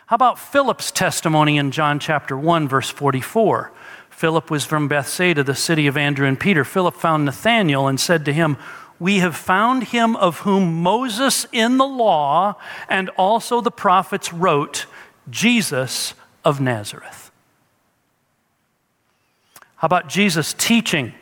How 0.06 0.16
about 0.16 0.40
Philip's 0.40 0.90
testimony 0.90 1.58
in 1.58 1.72
John 1.72 2.00
chapter 2.00 2.38
1, 2.38 2.68
verse 2.68 2.90
44? 2.90 3.72
Philip 4.10 4.50
was 4.50 4.66
from 4.66 4.88
Bethsaida, 4.88 5.44
the 5.44 5.56
city 5.56 5.86
of 5.86 5.98
Andrew 5.98 6.28
and 6.28 6.40
Peter. 6.40 6.64
Philip 6.64 6.96
found 6.96 7.26
Nathanael 7.26 7.88
and 7.88 8.00
said 8.00 8.24
to 8.26 8.34
him, 8.34 8.56
We 9.00 9.20
have 9.20 9.36
found 9.36 9.86
him 9.86 10.16
of 10.16 10.40
whom 10.40 10.82
Moses 10.82 11.46
in 11.52 11.78
the 11.78 11.88
law 11.88 12.56
and 12.88 13.10
also 13.18 13.60
the 13.60 13.72
prophets 13.72 14.32
wrote, 14.32 14.86
Jesus 15.30 16.14
of 16.46 16.62
Nazareth. 16.62 17.32
How 19.76 19.88
about 19.88 20.08
Jesus 20.08 20.54
teaching? 20.54 21.14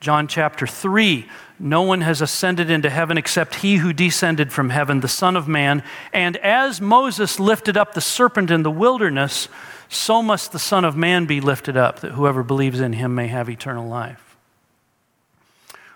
John 0.00 0.28
chapter 0.28 0.66
3, 0.66 1.26
no 1.58 1.82
one 1.82 2.02
has 2.02 2.20
ascended 2.20 2.70
into 2.70 2.90
heaven 2.90 3.16
except 3.16 3.56
he 3.56 3.76
who 3.76 3.92
descended 3.92 4.52
from 4.52 4.70
heaven, 4.70 5.00
the 5.00 5.08
Son 5.08 5.36
of 5.36 5.48
Man. 5.48 5.82
And 6.12 6.36
as 6.38 6.80
Moses 6.80 7.40
lifted 7.40 7.76
up 7.76 7.94
the 7.94 8.00
serpent 8.00 8.50
in 8.50 8.62
the 8.62 8.70
wilderness, 8.70 9.48
so 9.88 10.22
must 10.22 10.52
the 10.52 10.58
Son 10.58 10.84
of 10.84 10.96
Man 10.96 11.24
be 11.24 11.40
lifted 11.40 11.76
up, 11.76 12.00
that 12.00 12.12
whoever 12.12 12.42
believes 12.42 12.80
in 12.80 12.92
him 12.92 13.14
may 13.14 13.28
have 13.28 13.48
eternal 13.48 13.88
life. 13.88 14.36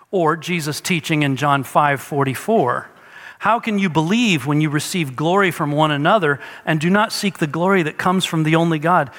Or 0.09 0.35
Jesus 0.35 0.81
teaching 0.81 1.21
in 1.23 1.35
John 1.35 1.63
5 1.63 2.01
44. 2.01 2.89
How 3.39 3.59
can 3.59 3.79
you 3.79 3.89
believe 3.89 4.45
when 4.45 4.61
you 4.61 4.69
receive 4.69 5.15
glory 5.15 5.49
from 5.49 5.71
one 5.71 5.89
another 5.89 6.39
and 6.65 6.79
do 6.79 6.89
not 6.89 7.11
seek 7.11 7.39
the 7.39 7.47
glory 7.47 7.81
that 7.83 7.97
comes 7.97 8.25
from 8.25 8.43
the 8.43 8.55
only 8.55 8.77
God? 8.77 9.09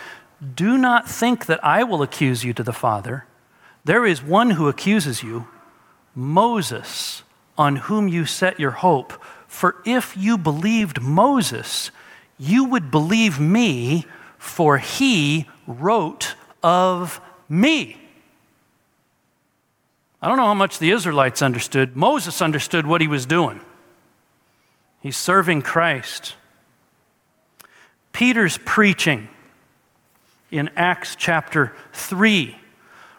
Do 0.55 0.77
not 0.77 1.09
think 1.09 1.47
that 1.47 1.65
I 1.65 1.83
will 1.85 2.03
accuse 2.03 2.45
you 2.45 2.53
to 2.55 2.63
the 2.63 2.73
Father. 2.73 3.27
There 3.85 4.07
is 4.07 4.23
one 4.23 4.51
who 4.51 4.69
accuses 4.69 5.23
you 5.23 5.49
Moses, 6.15 7.23
on 7.57 7.77
whom 7.77 8.09
you 8.09 8.27
set 8.27 8.61
your 8.61 8.71
hope. 8.71 9.13
For 9.47 9.77
if 9.85 10.17
you 10.17 10.39
believed 10.39 11.01
Moses, 11.01 11.91
you 12.39 12.65
would 12.65 12.91
believe 12.91 13.39
me, 13.39 14.07
for 14.39 14.79
he 14.79 15.49
wrote 15.67 16.35
of 16.63 17.21
me. 17.49 17.97
I 20.21 20.29
don't 20.29 20.37
know 20.37 20.47
how 20.47 20.55
much 20.55 20.79
the 20.79 20.91
Israelites 20.91 21.43
understood. 21.43 21.97
Moses 21.97 22.41
understood 22.41 22.87
what 22.87 23.01
he 23.01 23.09
was 23.09 23.27
doing. 23.27 23.61
He's 25.01 25.17
serving 25.17 25.63
Christ. 25.63 26.37
Peter's 28.13 28.59
preaching 28.65 29.29
in 30.51 30.71
Acts 30.77 31.17
chapter 31.17 31.75
3 31.93 32.57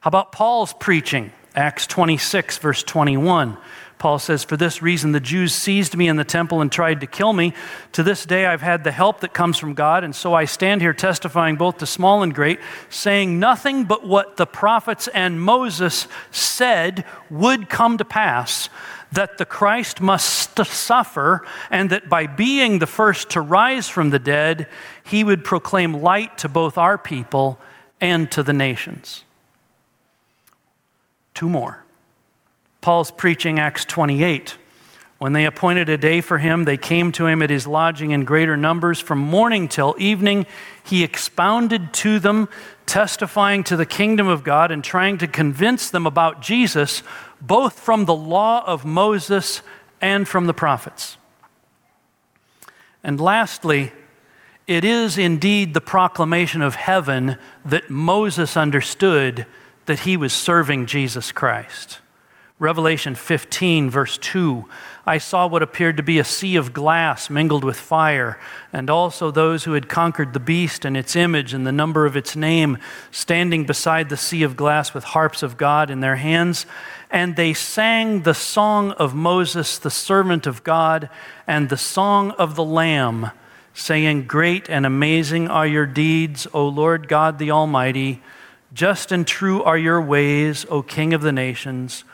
How 0.00 0.08
about 0.08 0.32
Paul's 0.32 0.72
preaching? 0.72 1.32
Acts 1.56 1.86
26, 1.88 2.58
verse 2.58 2.82
21. 2.84 3.56
Paul 3.98 4.20
says, 4.20 4.44
For 4.44 4.56
this 4.56 4.80
reason, 4.80 5.10
the 5.10 5.18
Jews 5.18 5.52
seized 5.52 5.96
me 5.96 6.06
in 6.06 6.16
the 6.16 6.24
temple 6.24 6.60
and 6.60 6.70
tried 6.70 7.00
to 7.00 7.06
kill 7.08 7.32
me. 7.32 7.52
To 7.92 8.04
this 8.04 8.24
day, 8.24 8.46
I've 8.46 8.62
had 8.62 8.84
the 8.84 8.92
help 8.92 9.20
that 9.20 9.34
comes 9.34 9.58
from 9.58 9.74
God, 9.74 10.04
and 10.04 10.14
so 10.14 10.34
I 10.34 10.44
stand 10.44 10.80
here 10.80 10.92
testifying 10.92 11.56
both 11.56 11.78
to 11.78 11.86
small 11.86 12.22
and 12.22 12.32
great, 12.32 12.60
saying 12.88 13.40
nothing 13.40 13.84
but 13.84 14.06
what 14.06 14.36
the 14.36 14.46
prophets 14.46 15.08
and 15.08 15.42
Moses 15.42 16.06
said 16.30 17.04
would 17.28 17.68
come 17.68 17.98
to 17.98 18.04
pass 18.04 18.68
that 19.10 19.38
the 19.38 19.46
Christ 19.46 20.00
must 20.00 20.64
suffer, 20.64 21.44
and 21.70 21.90
that 21.90 22.08
by 22.08 22.26
being 22.26 22.78
the 22.78 22.86
first 22.86 23.30
to 23.30 23.40
rise 23.40 23.88
from 23.88 24.10
the 24.10 24.18
dead, 24.18 24.68
he 25.02 25.24
would 25.24 25.44
proclaim 25.44 26.02
light 26.02 26.38
to 26.38 26.48
both 26.48 26.78
our 26.78 26.98
people 26.98 27.58
and 28.00 28.30
to 28.30 28.44
the 28.44 28.52
nations. 28.52 29.24
Two 31.38 31.48
more. 31.48 31.84
Paul's 32.80 33.12
preaching 33.12 33.60
Acts 33.60 33.84
28. 33.84 34.56
When 35.18 35.34
they 35.34 35.44
appointed 35.44 35.88
a 35.88 35.96
day 35.96 36.20
for 36.20 36.38
him, 36.38 36.64
they 36.64 36.76
came 36.76 37.12
to 37.12 37.28
him 37.28 37.42
at 37.42 37.48
his 37.48 37.64
lodging 37.64 38.10
in 38.10 38.24
greater 38.24 38.56
numbers. 38.56 38.98
From 38.98 39.20
morning 39.20 39.68
till 39.68 39.94
evening, 40.00 40.46
he 40.82 41.04
expounded 41.04 41.92
to 41.92 42.18
them, 42.18 42.48
testifying 42.86 43.62
to 43.62 43.76
the 43.76 43.86
kingdom 43.86 44.26
of 44.26 44.42
God 44.42 44.72
and 44.72 44.82
trying 44.82 45.16
to 45.18 45.28
convince 45.28 45.90
them 45.90 46.08
about 46.08 46.42
Jesus, 46.42 47.04
both 47.40 47.78
from 47.78 48.06
the 48.06 48.16
law 48.16 48.64
of 48.66 48.84
Moses 48.84 49.62
and 50.00 50.26
from 50.26 50.48
the 50.48 50.54
prophets. 50.54 51.18
And 53.04 53.20
lastly, 53.20 53.92
it 54.66 54.84
is 54.84 55.16
indeed 55.16 55.72
the 55.72 55.80
proclamation 55.80 56.62
of 56.62 56.74
heaven 56.74 57.38
that 57.64 57.90
Moses 57.90 58.56
understood 58.56 59.46
that 59.88 60.00
he 60.00 60.16
was 60.16 60.32
serving 60.32 60.84
Jesus 60.86 61.32
Christ. 61.32 61.98
Revelation 62.58 63.14
15, 63.14 63.88
verse 63.88 64.18
2 64.18 64.66
I 65.06 65.16
saw 65.16 65.46
what 65.46 65.62
appeared 65.62 65.96
to 65.96 66.02
be 66.02 66.18
a 66.18 66.24
sea 66.24 66.56
of 66.56 66.74
glass 66.74 67.30
mingled 67.30 67.64
with 67.64 67.78
fire, 67.78 68.38
and 68.74 68.90
also 68.90 69.30
those 69.30 69.64
who 69.64 69.72
had 69.72 69.88
conquered 69.88 70.34
the 70.34 70.40
beast 70.40 70.84
and 70.84 70.94
its 70.94 71.16
image 71.16 71.54
and 71.54 71.66
the 71.66 71.72
number 71.72 72.04
of 72.04 72.14
its 72.14 72.36
name, 72.36 72.76
standing 73.10 73.64
beside 73.64 74.10
the 74.10 74.18
sea 74.18 74.42
of 74.42 74.54
glass 74.58 74.92
with 74.92 75.04
harps 75.04 75.42
of 75.42 75.56
God 75.56 75.88
in 75.88 76.00
their 76.00 76.16
hands. 76.16 76.66
And 77.10 77.36
they 77.36 77.54
sang 77.54 78.24
the 78.24 78.34
song 78.34 78.90
of 78.92 79.14
Moses, 79.14 79.78
the 79.78 79.90
servant 79.90 80.46
of 80.46 80.62
God, 80.62 81.08
and 81.46 81.70
the 81.70 81.78
song 81.78 82.32
of 82.32 82.54
the 82.54 82.64
Lamb, 82.64 83.30
saying, 83.72 84.26
Great 84.26 84.68
and 84.68 84.84
amazing 84.84 85.48
are 85.48 85.66
your 85.66 85.86
deeds, 85.86 86.46
O 86.52 86.68
Lord 86.68 87.08
God 87.08 87.38
the 87.38 87.50
Almighty. 87.50 88.20
Just 88.72 89.12
and 89.12 89.26
true 89.26 89.62
are 89.62 89.78
your 89.78 90.00
ways, 90.00 90.66
O 90.68 90.82
King 90.82 91.14
of 91.14 91.22
the 91.22 91.32
nations. 91.32 92.04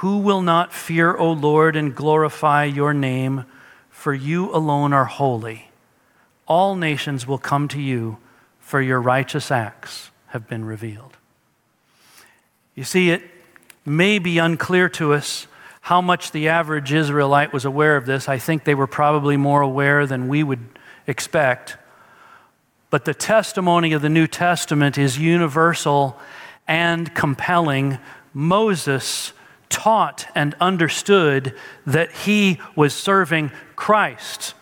Who 0.00 0.18
will 0.18 0.40
not 0.40 0.72
fear, 0.72 1.14
O 1.14 1.32
Lord, 1.32 1.76
and 1.76 1.94
glorify 1.94 2.64
your 2.64 2.94
name? 2.94 3.44
For 3.90 4.14
you 4.14 4.54
alone 4.54 4.94
are 4.94 5.04
holy. 5.04 5.70
All 6.46 6.74
nations 6.74 7.26
will 7.26 7.38
come 7.38 7.68
to 7.68 7.80
you, 7.80 8.16
for 8.60 8.80
your 8.80 9.00
righteous 9.00 9.50
acts 9.50 10.10
have 10.28 10.48
been 10.48 10.64
revealed. 10.64 11.18
You 12.74 12.84
see, 12.84 13.10
it 13.10 13.22
may 13.84 14.18
be 14.18 14.38
unclear 14.38 14.88
to 14.90 15.12
us 15.12 15.46
how 15.82 16.00
much 16.00 16.30
the 16.32 16.48
average 16.48 16.92
Israelite 16.92 17.52
was 17.52 17.64
aware 17.64 17.96
of 17.96 18.06
this. 18.06 18.28
I 18.28 18.38
think 18.38 18.64
they 18.64 18.74
were 18.74 18.86
probably 18.86 19.36
more 19.36 19.60
aware 19.60 20.06
than 20.06 20.28
we 20.28 20.42
would 20.42 20.64
expect. 21.06 21.76
But 22.90 23.04
the 23.04 23.14
testimony 23.14 23.92
of 23.92 24.02
the 24.02 24.08
New 24.08 24.26
Testament 24.26 24.98
is 24.98 25.16
universal 25.16 26.18
and 26.66 27.14
compelling. 27.14 27.98
Moses 28.34 29.32
taught 29.68 30.26
and 30.34 30.54
understood 30.60 31.54
that 31.86 32.10
he 32.10 32.60
was 32.74 32.92
serving 32.92 33.52
Christ, 33.76 34.54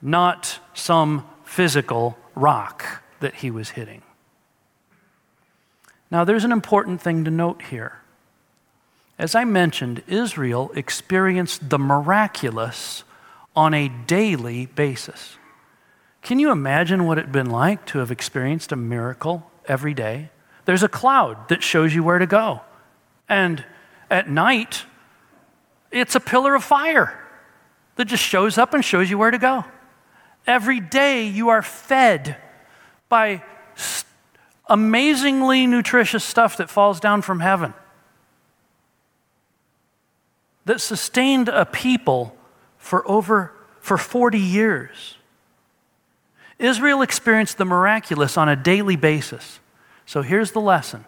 not 0.00 0.60
some 0.72 1.28
physical 1.44 2.16
rock 2.36 3.02
that 3.18 3.34
he 3.34 3.50
was 3.50 3.70
hitting. 3.70 4.02
Now, 6.10 6.24
there's 6.24 6.44
an 6.44 6.52
important 6.52 7.02
thing 7.02 7.24
to 7.24 7.30
note 7.30 7.62
here. 7.62 7.98
As 9.18 9.34
I 9.34 9.44
mentioned, 9.44 10.02
Israel 10.06 10.70
experienced 10.76 11.68
the 11.68 11.78
miraculous 11.78 13.02
on 13.56 13.74
a 13.74 13.88
daily 13.88 14.66
basis. 14.66 15.36
Can 16.28 16.38
you 16.38 16.50
imagine 16.50 17.06
what 17.06 17.16
it'd 17.16 17.32
been 17.32 17.48
like 17.48 17.86
to 17.86 18.00
have 18.00 18.10
experienced 18.10 18.70
a 18.70 18.76
miracle 18.76 19.50
every 19.64 19.94
day? 19.94 20.28
There's 20.66 20.82
a 20.82 20.88
cloud 20.88 21.48
that 21.48 21.62
shows 21.62 21.94
you 21.94 22.02
where 22.02 22.18
to 22.18 22.26
go. 22.26 22.60
And 23.30 23.64
at 24.10 24.28
night, 24.28 24.84
it's 25.90 26.14
a 26.14 26.20
pillar 26.20 26.54
of 26.54 26.62
fire 26.62 27.18
that 27.96 28.04
just 28.04 28.22
shows 28.22 28.58
up 28.58 28.74
and 28.74 28.84
shows 28.84 29.08
you 29.08 29.16
where 29.16 29.30
to 29.30 29.38
go. 29.38 29.64
Every 30.46 30.80
day, 30.80 31.26
you 31.26 31.48
are 31.48 31.62
fed 31.62 32.36
by 33.08 33.42
amazingly 34.66 35.66
nutritious 35.66 36.24
stuff 36.24 36.58
that 36.58 36.68
falls 36.68 37.00
down 37.00 37.22
from 37.22 37.40
heaven 37.40 37.72
that 40.66 40.82
sustained 40.82 41.48
a 41.48 41.64
people 41.64 42.36
for 42.76 43.10
over 43.10 43.54
for 43.80 43.96
40 43.96 44.38
years. 44.38 45.14
Israel 46.58 47.02
experienced 47.02 47.58
the 47.58 47.64
miraculous 47.64 48.36
on 48.36 48.48
a 48.48 48.56
daily 48.56 48.96
basis. 48.96 49.60
So 50.06 50.22
here's 50.22 50.52
the 50.52 50.60
lesson 50.60 51.04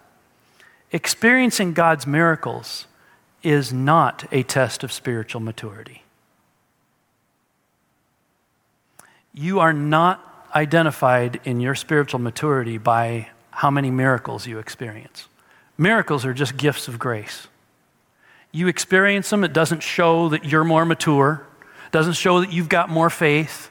experiencing 0.93 1.73
God's 1.73 2.07
miracles 2.07 2.87
is 3.43 3.73
not 3.73 4.27
a 4.31 4.43
test 4.43 4.85
of 4.85 4.93
spiritual 4.93 5.41
maturity. 5.41 6.03
You 9.33 9.61
are 9.61 9.73
not 9.73 10.49
identified 10.55 11.41
in 11.45 11.61
your 11.61 11.75
spiritual 11.75 12.21
maturity 12.21 12.77
by 12.77 13.31
how 13.53 13.71
many 13.71 13.91
miracles 13.91 14.47
you 14.47 14.59
experience. 14.59 15.27
Miracles 15.79 16.25
are 16.27 16.35
just 16.35 16.57
gifts 16.57 16.89
of 16.89 16.99
grace. 16.99 17.47
You 18.53 18.67
experience 18.67 19.31
them, 19.31 19.45
it 19.45 19.53
doesn't 19.53 19.83
show 19.83 20.29
that 20.31 20.45
you're 20.45 20.65
more 20.65 20.85
mature, 20.85 21.47
doesn't 21.93 22.15
show 22.15 22.41
that 22.41 22.53
you've 22.53 22.69
got 22.69 22.91
more 22.91 23.09
faith 23.09 23.71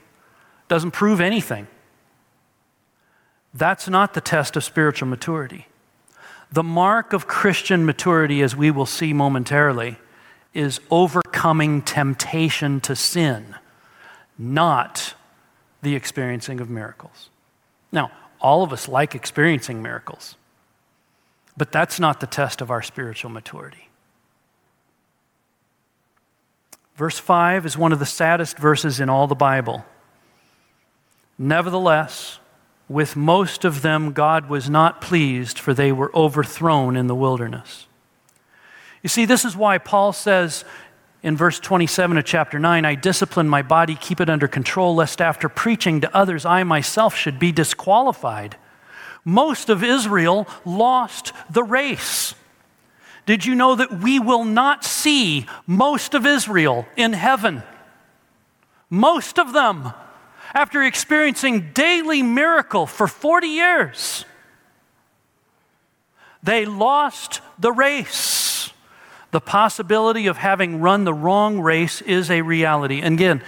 doesn't 0.70 0.92
prove 0.92 1.20
anything. 1.20 1.68
That's 3.54 3.90
not 3.90 4.14
the 4.14 4.22
test 4.22 4.56
of 4.56 4.64
spiritual 4.64 5.10
maturity. 5.10 5.68
The 6.52 6.64
mark 6.64 7.12
of 7.12 7.28
Christian 7.28 7.86
maturity, 7.86 8.42
as 8.42 8.56
we 8.56 8.72
will 8.72 8.86
see 8.86 9.12
momentarily, 9.12 9.98
is 10.54 10.80
overcoming 10.90 11.82
temptation 11.82 12.80
to 12.82 12.96
sin, 12.96 13.56
not 14.38 15.14
the 15.82 15.96
experiencing 15.96 16.60
of 16.60 16.70
miracles. 16.70 17.30
Now, 17.92 18.12
all 18.40 18.64
of 18.64 18.72
us 18.72 18.88
like 18.88 19.14
experiencing 19.16 19.82
miracles, 19.82 20.36
but 21.58 21.72
that's 21.72 22.00
not 22.00 22.20
the 22.20 22.28
test 22.28 22.62
of 22.62 22.72
our 22.72 22.82
spiritual 22.82 23.30
maturity. 23.30 23.90
Verse 26.96 27.18
5 27.18 27.66
is 27.66 27.78
one 27.78 27.94
of 27.94 28.00
the 28.00 28.06
saddest 28.06 28.58
verses 28.58 29.00
in 29.00 29.10
all 29.10 29.28
the 29.28 29.36
Bible. 29.36 29.86
Nevertheless, 31.42 32.40
with 32.90 33.16
most 33.16 33.64
of 33.64 33.82
them, 33.82 34.12
God 34.12 34.50
was 34.50 34.70
not 34.70 35.00
pleased, 35.00 35.58
for 35.58 35.74
they 35.74 35.94
were 35.94 36.14
overthrown 36.14 36.98
in 36.98 37.08
the 37.08 37.16
wilderness. 37.16 37.88
You 39.02 39.08
see, 39.08 39.24
this 39.24 39.46
is 39.46 39.56
why 39.56 39.78
Paul 39.78 40.12
says 40.12 40.66
in 41.24 41.38
verse 41.38 41.60
27 41.60 42.18
of 42.18 42.26
chapter 42.26 42.60
9 42.60 42.84
I 42.84 42.96
discipline 42.96 43.48
my 43.48 43.62
body, 43.62 43.96
keep 43.96 44.20
it 44.20 44.30
under 44.30 44.50
control, 44.50 44.96
lest 44.96 45.22
after 45.22 45.48
preaching 45.48 46.02
to 46.02 46.16
others, 46.16 46.46
I 46.46 46.64
myself 46.64 47.16
should 47.16 47.40
be 47.40 47.54
disqualified. 47.54 48.58
Most 49.24 49.70
of 49.70 49.82
Israel 49.82 50.46
lost 50.66 51.32
the 51.50 51.64
race. 51.64 52.34
Did 53.26 53.46
you 53.46 53.56
know 53.56 53.76
that 53.76 54.00
we 54.00 54.20
will 54.20 54.44
not 54.44 54.84
see 54.84 55.46
most 55.68 56.14
of 56.14 56.26
Israel 56.26 56.86
in 56.98 57.14
heaven? 57.14 57.64
Most 58.90 59.38
of 59.38 59.54
them, 59.54 59.94
after 60.54 60.84
experiencing 60.84 61.72
daily 61.74 62.24
miracle 62.24 62.88
for 62.88 63.08
40 63.08 63.48
years, 63.48 64.26
they 66.42 66.66
lost 66.66 67.42
the 67.58 67.72
race. 67.72 68.72
The 69.32 69.42
possibility 69.42 70.28
of 70.28 70.38
having 70.38 70.82
run 70.82 71.04
the 71.04 71.14
wrong 71.14 71.60
race 71.60 72.02
is 72.02 72.32
a 72.32 72.42
reality. 72.42 73.02
And 73.02 73.14
again, 73.14 73.44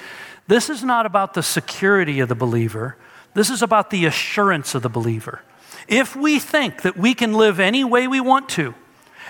this 0.47 0.69
is 0.69 0.83
not 0.83 1.05
about 1.05 1.33
the 1.33 1.41
security 1.41 2.19
of 2.19 2.29
the 2.29 2.35
believer, 2.35 2.97
this 3.33 3.49
is 3.49 3.61
about 3.61 3.89
the 3.89 4.05
assurance 4.05 4.75
of 4.75 4.81
the 4.81 4.89
believer. 4.89 5.41
If 5.87 6.15
we 6.15 6.37
think 6.37 6.81
that 6.83 6.97
we 6.97 7.13
can 7.13 7.33
live 7.33 7.59
any 7.59 7.83
way 7.83 8.07
we 8.07 8.19
want 8.19 8.49
to 8.49 8.75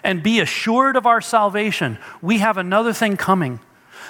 and 0.03 0.23
be 0.23 0.39
assured 0.39 0.95
of 0.95 1.05
our 1.05 1.21
salvation, 1.21 1.99
we 2.21 2.39
have 2.39 2.57
another 2.57 2.93
thing 2.93 3.15
coming. 3.17 3.59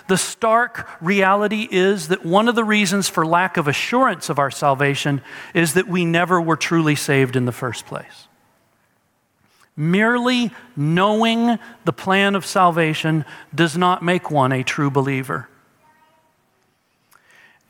The 0.08 0.18
stark 0.18 0.90
reality 1.02 1.68
is 1.70 2.10
that 2.10 2.26
one 2.26 2.48
of 2.48 2.56
the 2.56 2.64
reasons 2.64 3.08
for 3.08 3.26
lack 3.26 3.58
of 3.58 3.68
assurance 3.68 4.30
of 4.30 4.40
our 4.40 4.52
salvation 4.52 5.22
is 5.54 5.74
that 5.74 5.88
we 5.88 6.06
never 6.06 6.42
were 6.42 6.58
truly 6.58 6.96
saved 6.96 7.36
in 7.36 7.46
the 7.46 7.52
first 7.52 7.86
place. 7.86 8.28
Merely 9.76 10.52
knowing 10.76 11.58
the 11.86 11.94
plan 11.94 12.36
of 12.36 12.46
salvation 12.46 13.26
does 13.56 13.78
not 13.78 14.04
make 14.04 14.30
one 14.30 14.52
a 14.52 14.64
true 14.64 14.92
believer. 14.92 15.48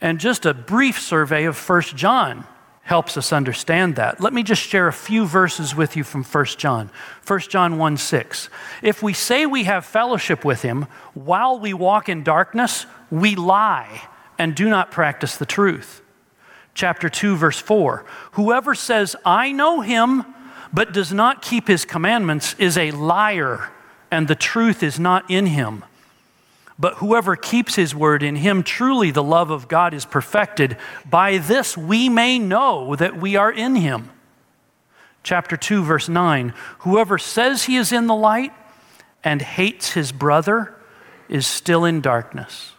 And 0.01 0.19
just 0.19 0.45
a 0.45 0.53
brief 0.53 0.99
survey 0.99 1.45
of 1.45 1.57
1 1.69 1.81
John 1.95 2.47
helps 2.83 3.15
us 3.15 3.31
understand 3.31 3.95
that. 3.95 4.19
Let 4.19 4.33
me 4.33 4.43
just 4.43 4.61
share 4.61 4.87
a 4.87 4.93
few 4.93 5.25
verses 5.25 5.75
with 5.75 5.95
you 5.95 6.03
from 6.03 6.23
1 6.23 6.45
John. 6.57 6.89
1 7.25 7.39
John 7.41 7.77
1 7.77 7.97
6. 7.97 8.49
If 8.81 9.03
we 9.03 9.13
say 9.13 9.45
we 9.45 9.65
have 9.65 9.85
fellowship 9.85 10.43
with 10.43 10.61
him 10.61 10.87
while 11.13 11.59
we 11.59 11.73
walk 11.73 12.09
in 12.09 12.23
darkness, 12.23 12.85
we 13.09 13.35
lie 13.35 14.01
and 14.37 14.55
do 14.55 14.69
not 14.69 14.91
practice 14.91 15.37
the 15.37 15.45
truth. 15.45 16.01
Chapter 16.73 17.09
2, 17.09 17.35
verse 17.35 17.59
4. 17.59 18.05
Whoever 18.33 18.73
says, 18.73 19.15
I 19.25 19.51
know 19.51 19.81
him, 19.81 20.25
but 20.73 20.93
does 20.93 21.11
not 21.11 21.41
keep 21.41 21.67
his 21.67 21.85
commandments 21.85 22.55
is 22.57 22.77
a 22.77 22.91
liar, 22.91 23.69
and 24.09 24.27
the 24.27 24.35
truth 24.35 24.81
is 24.81 24.99
not 24.99 25.29
in 25.29 25.47
him. 25.47 25.83
But 26.81 26.95
whoever 26.95 27.35
keeps 27.35 27.75
his 27.75 27.93
word 27.93 28.23
in 28.23 28.37
him, 28.37 28.63
truly 28.63 29.11
the 29.11 29.23
love 29.23 29.51
of 29.51 29.67
God 29.67 29.93
is 29.93 30.03
perfected. 30.03 30.77
By 31.07 31.37
this 31.37 31.77
we 31.77 32.09
may 32.09 32.39
know 32.39 32.95
that 32.95 33.15
we 33.15 33.35
are 33.35 33.51
in 33.51 33.75
him. 33.75 34.09
Chapter 35.21 35.55
2, 35.55 35.83
verse 35.83 36.09
9 36.09 36.55
Whoever 36.79 37.19
says 37.19 37.65
he 37.65 37.77
is 37.77 37.91
in 37.91 38.07
the 38.07 38.15
light 38.15 38.51
and 39.23 39.43
hates 39.43 39.91
his 39.91 40.11
brother 40.11 40.73
is 41.29 41.45
still 41.45 41.85
in 41.85 42.01
darkness. 42.01 42.71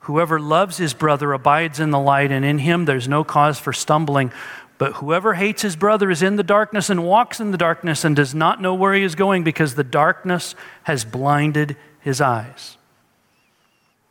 Whoever 0.00 0.40
loves 0.40 0.78
his 0.78 0.92
brother 0.92 1.32
abides 1.32 1.78
in 1.78 1.92
the 1.92 2.00
light, 2.00 2.32
and 2.32 2.44
in 2.44 2.58
him 2.58 2.86
there's 2.86 3.06
no 3.06 3.22
cause 3.22 3.60
for 3.60 3.72
stumbling. 3.72 4.32
But 4.78 4.94
whoever 4.94 5.34
hates 5.34 5.62
his 5.62 5.76
brother 5.76 6.10
is 6.10 6.24
in 6.24 6.34
the 6.34 6.42
darkness 6.42 6.90
and 6.90 7.04
walks 7.04 7.38
in 7.38 7.52
the 7.52 7.56
darkness 7.56 8.04
and 8.04 8.16
does 8.16 8.34
not 8.34 8.60
know 8.60 8.74
where 8.74 8.94
he 8.94 9.04
is 9.04 9.14
going 9.14 9.44
because 9.44 9.76
the 9.76 9.84
darkness 9.84 10.56
has 10.82 11.04
blinded 11.04 11.76
his 12.00 12.20
eyes. 12.20 12.78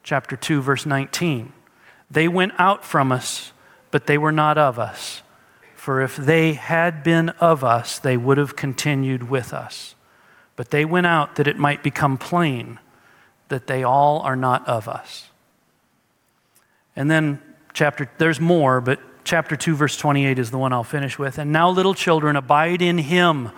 Chapter 0.03 0.35
2, 0.35 0.61
verse 0.61 0.85
19. 0.85 1.53
They 2.09 2.27
went 2.27 2.53
out 2.57 2.83
from 2.83 3.11
us, 3.11 3.51
but 3.91 4.07
they 4.07 4.17
were 4.17 4.31
not 4.31 4.57
of 4.57 4.79
us. 4.79 5.21
For 5.75 6.01
if 6.01 6.15
they 6.15 6.53
had 6.53 7.03
been 7.03 7.29
of 7.29 7.63
us, 7.63 7.97
they 7.97 8.17
would 8.17 8.37
have 8.37 8.55
continued 8.55 9.29
with 9.29 9.53
us. 9.53 9.95
But 10.55 10.69
they 10.69 10.85
went 10.85 11.07
out 11.07 11.35
that 11.35 11.47
it 11.47 11.57
might 11.57 11.81
become 11.81 12.17
plain 12.17 12.79
that 13.47 13.67
they 13.67 13.83
all 13.83 14.19
are 14.19 14.35
not 14.35 14.67
of 14.67 14.87
us. 14.87 15.29
And 16.95 17.09
then, 17.09 17.41
chapter, 17.73 18.09
there's 18.17 18.39
more, 18.39 18.81
but 18.81 18.99
chapter 19.23 19.55
2, 19.55 19.75
verse 19.75 19.97
28 19.97 20.39
is 20.39 20.51
the 20.51 20.57
one 20.57 20.73
I'll 20.73 20.83
finish 20.83 21.17
with. 21.17 21.37
And 21.37 21.51
now, 21.51 21.69
little 21.69 21.93
children, 21.93 22.35
abide 22.35 22.81
in 22.81 22.97
him, 22.97 23.51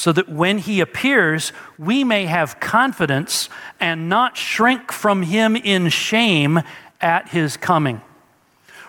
so 0.00 0.12
that 0.12 0.30
when 0.30 0.56
he 0.56 0.80
appears, 0.80 1.52
we 1.78 2.04
may 2.04 2.24
have 2.24 2.58
confidence 2.58 3.50
and 3.78 4.08
not 4.08 4.34
shrink 4.34 4.90
from 4.92 5.20
him 5.20 5.54
in 5.54 5.90
shame 5.90 6.58
at 7.02 7.28
his 7.28 7.58
coming. 7.58 8.00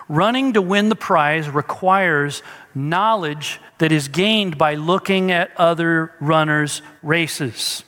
Running 0.08 0.54
to 0.54 0.62
win 0.62 0.88
the 0.88 0.96
prize 0.96 1.50
requires 1.50 2.42
knowledge 2.74 3.60
that 3.76 3.92
is 3.92 4.08
gained 4.08 4.56
by 4.56 4.74
looking 4.74 5.30
at 5.30 5.50
other 5.58 6.14
runners' 6.18 6.80
races. 7.02 7.84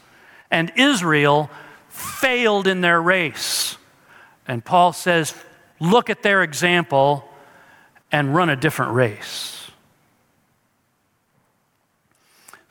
And 0.51 0.71
Israel 0.77 1.49
failed 1.89 2.67
in 2.67 2.83
their 2.83 3.01
race. 3.01 3.79
And 4.47 4.63
Paul 4.63 4.93
says, 4.93 5.35
look 5.81 6.11
at 6.11 6.23
their 6.23 6.43
example 6.43 7.27
and 8.13 8.35
run 8.35 8.51
a 8.51 8.57
different 8.57 8.93
race. 8.93 9.64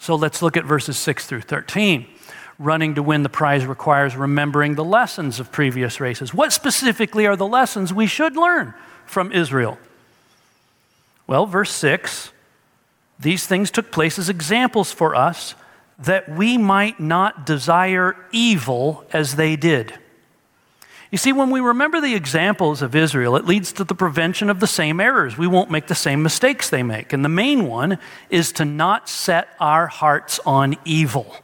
So 0.04 0.16
let's 0.16 0.42
look 0.42 0.58
at 0.58 0.66
verses 0.66 0.98
6 0.98 1.28
through 1.28 1.44
13. 1.44 2.06
Running 2.60 2.96
to 2.96 3.02
win 3.02 3.24
the 3.24 3.30
prize 3.30 3.66
requires 3.66 4.18
remembering 4.18 4.76
the 4.76 4.84
lessons 4.84 5.40
of 5.40 5.50
previous 5.50 6.02
races. 6.02 6.34
What 6.34 6.52
specifically 6.52 7.26
are 7.26 7.38
the 7.38 7.48
lessons 7.48 7.94
we 7.94 8.06
should 8.06 8.36
learn 8.36 8.74
from 9.06 9.32
Israel? 9.32 9.78
Well, 11.26 11.46
verse 11.46 11.72
6 11.72 12.32
these 13.18 13.48
things 13.48 13.72
took 13.72 13.94
place 13.94 14.20
as 14.20 14.28
examples 14.28 14.92
for 14.92 15.16
us 15.16 15.56
that 15.98 16.28
we 16.28 16.58
might 16.58 17.00
not 17.00 17.46
desire 17.46 18.18
evil 18.34 19.06
as 19.14 19.38
they 19.38 19.56
did. 19.56 19.98
You 21.14 21.20
see, 21.20 21.32
when 21.32 21.52
we 21.52 21.60
remember 21.60 22.02
the 22.02 22.16
examples 22.16 22.82
of 22.82 22.96
Israel, 22.96 23.36
it 23.36 23.46
leads 23.46 23.72
to 23.74 23.84
the 23.84 23.94
prevention 23.94 24.50
of 24.50 24.60
the 24.60 24.66
same 24.66 25.00
errors. 25.00 25.38
We 25.38 25.46
won't 25.46 25.70
make 25.70 25.86
the 25.86 25.94
same 25.94 26.24
mistakes 26.24 26.72
they 26.72 26.82
make. 26.82 27.14
And 27.14 27.24
the 27.24 27.30
main 27.30 27.68
one 27.68 28.00
is 28.32 28.52
to 28.54 28.66
not 28.66 29.08
set 29.08 29.50
our 29.60 29.86
hearts 29.86 30.40
on 30.44 30.76
evil. 30.86 31.36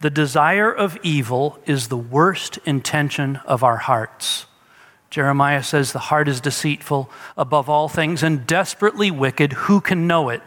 The 0.00 0.10
desire 0.10 0.72
of 0.72 0.98
evil 1.04 1.60
is 1.66 1.86
the 1.86 1.96
worst 1.96 2.58
intention 2.64 3.36
of 3.44 3.62
our 3.62 3.76
hearts. 3.76 4.46
Jeremiah 5.10 5.62
says, 5.62 5.92
The 5.92 6.00
heart 6.00 6.26
is 6.26 6.40
deceitful 6.40 7.08
above 7.36 7.68
all 7.70 7.88
things 7.88 8.24
and 8.24 8.44
desperately 8.44 9.12
wicked. 9.12 9.52
Who 9.52 9.80
can 9.80 10.08
know 10.08 10.30
it? 10.30 10.42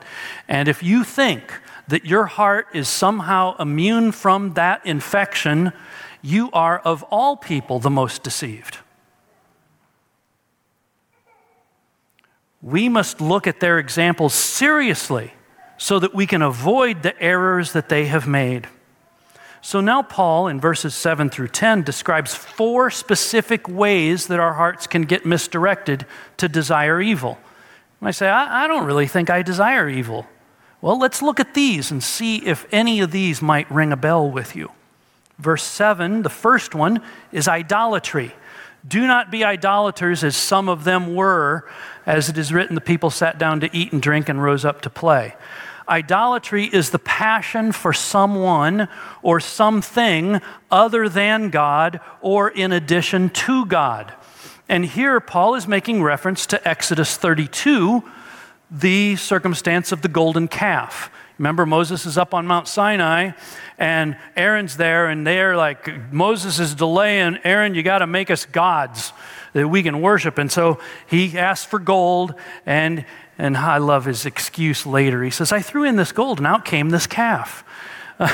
And 0.49 0.67
if 0.67 0.83
you 0.83 1.05
think 1.05 1.61
that 1.87 2.03
your 2.03 2.25
heart 2.25 2.67
is 2.73 2.89
somehow 2.89 3.55
immune 3.57 4.11
from 4.11 4.55
that 4.55 4.85
infection, 4.85 5.71
you 6.23 6.49
are 6.53 6.79
of 6.79 7.03
all 7.11 7.37
people 7.37 7.79
the 7.79 7.89
most 7.89 8.23
deceived. 8.23 8.79
We 12.61 12.87
must 12.87 13.19
look 13.19 13.45
at 13.45 13.59
their 13.59 13.77
examples 13.77 14.33
seriously 14.33 15.33
so 15.77 15.99
that 15.99 16.15
we 16.15 16.25
can 16.25 16.41
avoid 16.41 17.03
the 17.03 17.21
errors 17.21 17.73
that 17.73 17.89
they 17.89 18.05
have 18.05 18.25
made. 18.25 18.67
So 19.61 19.81
now, 19.81 20.01
Paul, 20.01 20.47
in 20.47 20.61
verses 20.61 20.95
7 20.95 21.29
through 21.29 21.49
10, 21.49 21.83
describes 21.83 22.33
four 22.33 22.89
specific 22.89 23.67
ways 23.67 24.27
that 24.27 24.39
our 24.39 24.53
hearts 24.53 24.87
can 24.87 25.03
get 25.03 25.25
misdirected 25.25 26.05
to 26.37 26.47
desire 26.47 27.01
evil. 27.01 27.37
And 27.99 28.07
I 28.07 28.11
say, 28.11 28.29
I, 28.29 28.65
I 28.65 28.67
don't 28.67 28.85
really 28.85 29.07
think 29.07 29.29
I 29.29 29.41
desire 29.41 29.89
evil. 29.89 30.27
Well, 30.81 30.99
let's 30.99 31.21
look 31.21 31.39
at 31.39 31.53
these 31.53 31.91
and 31.91 32.03
see 32.03 32.45
if 32.45 32.65
any 32.71 33.01
of 33.01 33.11
these 33.11 33.41
might 33.41 33.69
ring 33.71 33.91
a 33.91 33.97
bell 33.97 34.29
with 34.29 34.55
you. 34.55 34.71
Verse 35.39 35.63
7, 35.63 36.21
the 36.21 36.29
first 36.29 36.75
one 36.75 37.01
is 37.31 37.47
idolatry. 37.47 38.33
Do 38.87 39.07
not 39.07 39.31
be 39.31 39.43
idolaters 39.43 40.23
as 40.23 40.35
some 40.35 40.67
of 40.67 40.83
them 40.83 41.15
were, 41.15 41.67
as 42.05 42.29
it 42.29 42.37
is 42.37 42.51
written, 42.51 42.75
the 42.75 42.81
people 42.81 43.09
sat 43.09 43.37
down 43.37 43.61
to 43.61 43.69
eat 43.75 43.93
and 43.93 44.01
drink 44.01 44.29
and 44.29 44.43
rose 44.43 44.65
up 44.65 44.81
to 44.81 44.89
play. 44.89 45.35
Idolatry 45.87 46.65
is 46.65 46.91
the 46.91 46.99
passion 46.99 47.71
for 47.71 47.93
someone 47.93 48.87
or 49.21 49.39
something 49.39 50.41
other 50.71 51.09
than 51.09 51.49
God 51.49 51.99
or 52.21 52.49
in 52.49 52.71
addition 52.71 53.29
to 53.29 53.65
God. 53.65 54.13
And 54.69 54.85
here 54.85 55.19
Paul 55.19 55.55
is 55.55 55.67
making 55.67 56.01
reference 56.01 56.45
to 56.47 56.67
Exodus 56.67 57.17
32, 57.17 58.03
the 58.71 59.17
circumstance 59.17 59.91
of 59.91 60.01
the 60.01 60.07
golden 60.07 60.47
calf. 60.47 61.11
Remember, 61.43 61.65
Moses 61.65 62.05
is 62.05 62.17
up 62.17 62.33
on 62.33 62.47
Mount 62.47 62.69
Sinai 62.69 63.31
and 63.77 64.15
Aaron's 64.37 64.77
there, 64.77 65.07
and 65.07 65.27
they're 65.27 65.57
like, 65.57 66.13
Moses 66.13 66.57
is 66.57 66.73
delaying. 66.73 67.37
Aaron, 67.43 67.75
you 67.75 67.83
got 67.83 67.97
to 67.97 68.07
make 68.07 68.31
us 68.31 68.45
gods 68.45 69.11
that 69.51 69.67
we 69.67 69.83
can 69.83 69.99
worship. 69.99 70.37
And 70.37 70.49
so 70.49 70.79
he 71.05 71.37
asks 71.37 71.65
for 71.65 71.79
gold, 71.79 72.33
and, 72.65 73.05
and 73.37 73.57
I 73.57 73.79
love 73.79 74.05
his 74.05 74.25
excuse 74.25 74.85
later. 74.85 75.21
He 75.21 75.31
says, 75.31 75.51
I 75.51 75.59
threw 75.59 75.83
in 75.83 75.97
this 75.97 76.13
gold, 76.13 76.37
and 76.37 76.47
out 76.47 76.63
came 76.63 76.91
this 76.91 77.07
calf. 77.07 77.65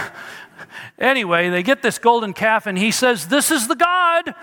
Anyway, 0.99 1.49
they 1.49 1.63
get 1.63 1.81
this 1.81 1.97
golden 1.97 2.33
calf, 2.33 2.67
and 2.67 2.77
he 2.77 2.91
says, 2.91 3.29
This 3.29 3.51
is 3.51 3.69
the 3.69 3.75
God 3.75 4.35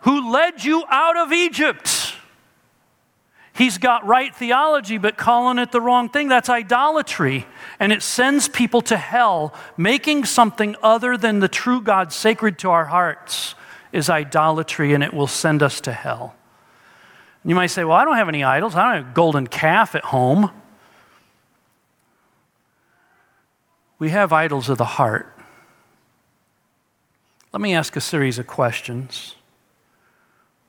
who 0.00 0.32
led 0.32 0.64
you 0.64 0.82
out 0.88 1.16
of 1.16 1.32
Egypt. 1.32 2.09
He's 3.60 3.76
got 3.76 4.06
right 4.06 4.34
theology, 4.34 4.96
but 4.96 5.18
calling 5.18 5.58
it 5.58 5.70
the 5.70 5.82
wrong 5.82 6.08
thing. 6.08 6.28
That's 6.28 6.48
idolatry. 6.48 7.44
And 7.78 7.92
it 7.92 8.02
sends 8.02 8.48
people 8.48 8.80
to 8.80 8.96
hell. 8.96 9.52
Making 9.76 10.24
something 10.24 10.76
other 10.82 11.18
than 11.18 11.40
the 11.40 11.48
true 11.48 11.82
God 11.82 12.10
sacred 12.10 12.58
to 12.60 12.70
our 12.70 12.86
hearts 12.86 13.54
is 13.92 14.08
idolatry, 14.08 14.94
and 14.94 15.04
it 15.04 15.12
will 15.12 15.26
send 15.26 15.62
us 15.62 15.78
to 15.82 15.92
hell. 15.92 16.34
You 17.44 17.54
might 17.54 17.66
say, 17.66 17.84
Well, 17.84 17.98
I 17.98 18.06
don't 18.06 18.16
have 18.16 18.30
any 18.30 18.42
idols. 18.42 18.74
I 18.74 18.82
don't 18.82 19.04
have 19.04 19.12
a 19.12 19.14
golden 19.14 19.46
calf 19.46 19.94
at 19.94 20.04
home. 20.04 20.50
We 23.98 24.08
have 24.08 24.32
idols 24.32 24.70
of 24.70 24.78
the 24.78 24.86
heart. 24.86 25.36
Let 27.52 27.60
me 27.60 27.74
ask 27.74 27.94
a 27.94 28.00
series 28.00 28.38
of 28.38 28.46
questions. 28.46 29.34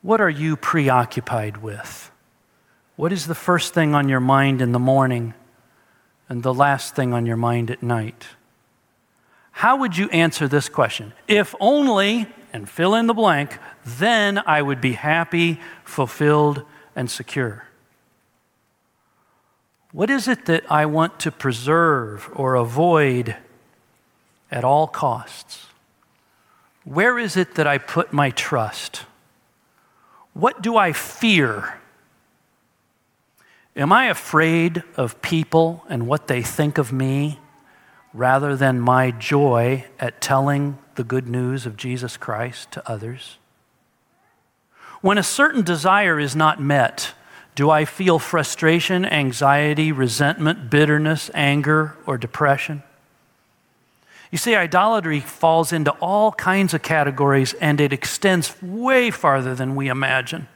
What 0.02 0.20
are 0.20 0.30
you 0.30 0.58
preoccupied 0.58 1.64
with? 1.64 2.11
What 2.96 3.12
is 3.12 3.28
the 3.28 3.36
first 3.36 3.74
thing 3.74 3.96
on 3.96 4.10
your 4.10 4.20
mind 4.20 4.62
in 4.62 4.72
the 4.72 4.80
morning 4.80 5.34
and 6.30 6.44
the 6.44 6.54
last 6.54 6.96
thing 6.96 7.14
on 7.14 7.26
your 7.26 7.38
mind 7.38 7.72
at 7.72 7.82
night? 7.82 8.28
How 9.52 9.78
would 9.78 9.98
you 9.98 10.10
answer 10.10 10.48
this 10.48 10.70
question? 10.70 11.14
If 11.28 11.54
only, 11.60 12.28
and 12.54 12.70
fill 12.70 12.96
in 12.96 13.08
the 13.08 13.14
blank, 13.14 13.58
then 13.86 14.42
I 14.46 14.62
would 14.62 14.82
be 14.82 14.94
happy, 14.94 15.60
fulfilled, 15.84 16.64
and 16.96 17.10
secure. 17.10 17.66
What 19.92 20.10
is 20.10 20.28
it 20.28 20.46
that 20.46 20.70
I 20.72 20.86
want 20.86 21.20
to 21.22 21.32
preserve 21.32 22.30
or 22.34 22.56
avoid 22.56 23.36
at 24.50 24.64
all 24.64 24.88
costs? 24.88 25.68
Where 26.84 27.20
is 27.20 27.36
it 27.38 27.56
that 27.56 27.68
I 27.68 27.78
put 27.78 28.14
my 28.14 28.32
trust? 28.32 29.04
What 30.34 30.62
do 30.62 30.78
I 30.78 30.94
fear? 30.94 31.81
Am 33.76 33.94
I 33.94 34.08
afraid 34.08 34.84
of 34.98 35.22
people 35.22 35.86
and 35.88 36.06
what 36.06 36.28
they 36.28 36.42
think 36.42 36.78
of 36.78 36.92
me 36.92 37.40
rather 38.14 38.56
than 38.56 38.82
my 38.82 39.12
joy 39.12 39.86
at 39.98 40.20
telling 40.20 40.78
the 40.96 41.06
good 41.06 41.28
news 41.28 41.66
of 41.66 41.78
Jesus 41.78 42.18
Christ 42.18 42.72
to 42.74 42.90
others? 42.90 43.38
When 45.00 45.18
a 45.18 45.24
certain 45.24 45.64
desire 45.64 46.20
is 46.20 46.36
not 46.36 46.62
met, 46.62 47.14
do 47.56 47.70
I 47.70 47.86
feel 47.86 48.20
frustration, 48.20 49.06
anxiety, 49.06 49.92
resentment, 49.92 50.70
bitterness, 50.70 51.32
anger, 51.34 51.96
or 52.06 52.18
depression? 52.18 52.84
You 54.32 54.38
see, 54.38 54.56
idolatry 54.56 55.20
falls 55.20 55.74
into 55.74 55.92
all 55.94 56.34
kinds 56.34 56.74
of 56.74 56.82
categories 56.82 57.54
and 57.56 57.82
it 57.82 57.92
extends 57.92 58.62
way 58.62 59.12
farther 59.12 59.56
than 59.56 59.76
we 59.76 59.88
imagine. 59.88 60.48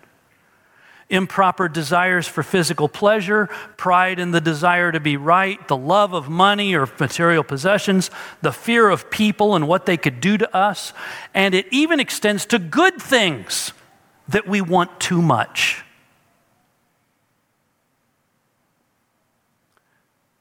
Improper 1.08 1.70
desires 1.70 2.28
for 2.28 2.42
physical 2.42 2.90
pleasure, 2.90 3.48
pride 3.78 4.18
in 4.18 4.32
the 4.32 4.42
desire 4.42 4.92
to 4.92 5.00
be 5.00 5.18
right, 5.18 5.68
the 5.68 5.78
love 5.78 6.14
of 6.14 6.30
money 6.30 6.74
or 6.74 6.90
material 7.00 7.44
possessions, 7.44 8.10
the 8.42 8.52
fear 8.52 8.90
of 8.90 9.12
people 9.12 9.56
and 9.56 9.68
what 9.68 9.86
they 9.86 9.98
could 9.98 10.20
do 10.20 10.36
to 10.36 10.56
us, 10.56 10.94
and 11.34 11.54
it 11.54 11.68
even 11.70 12.00
extends 12.00 12.46
to 12.48 12.58
good 12.58 13.00
things 13.00 13.72
that 14.28 14.48
we 14.48 14.62
want 14.62 15.00
too 15.00 15.22
much. 15.22 15.84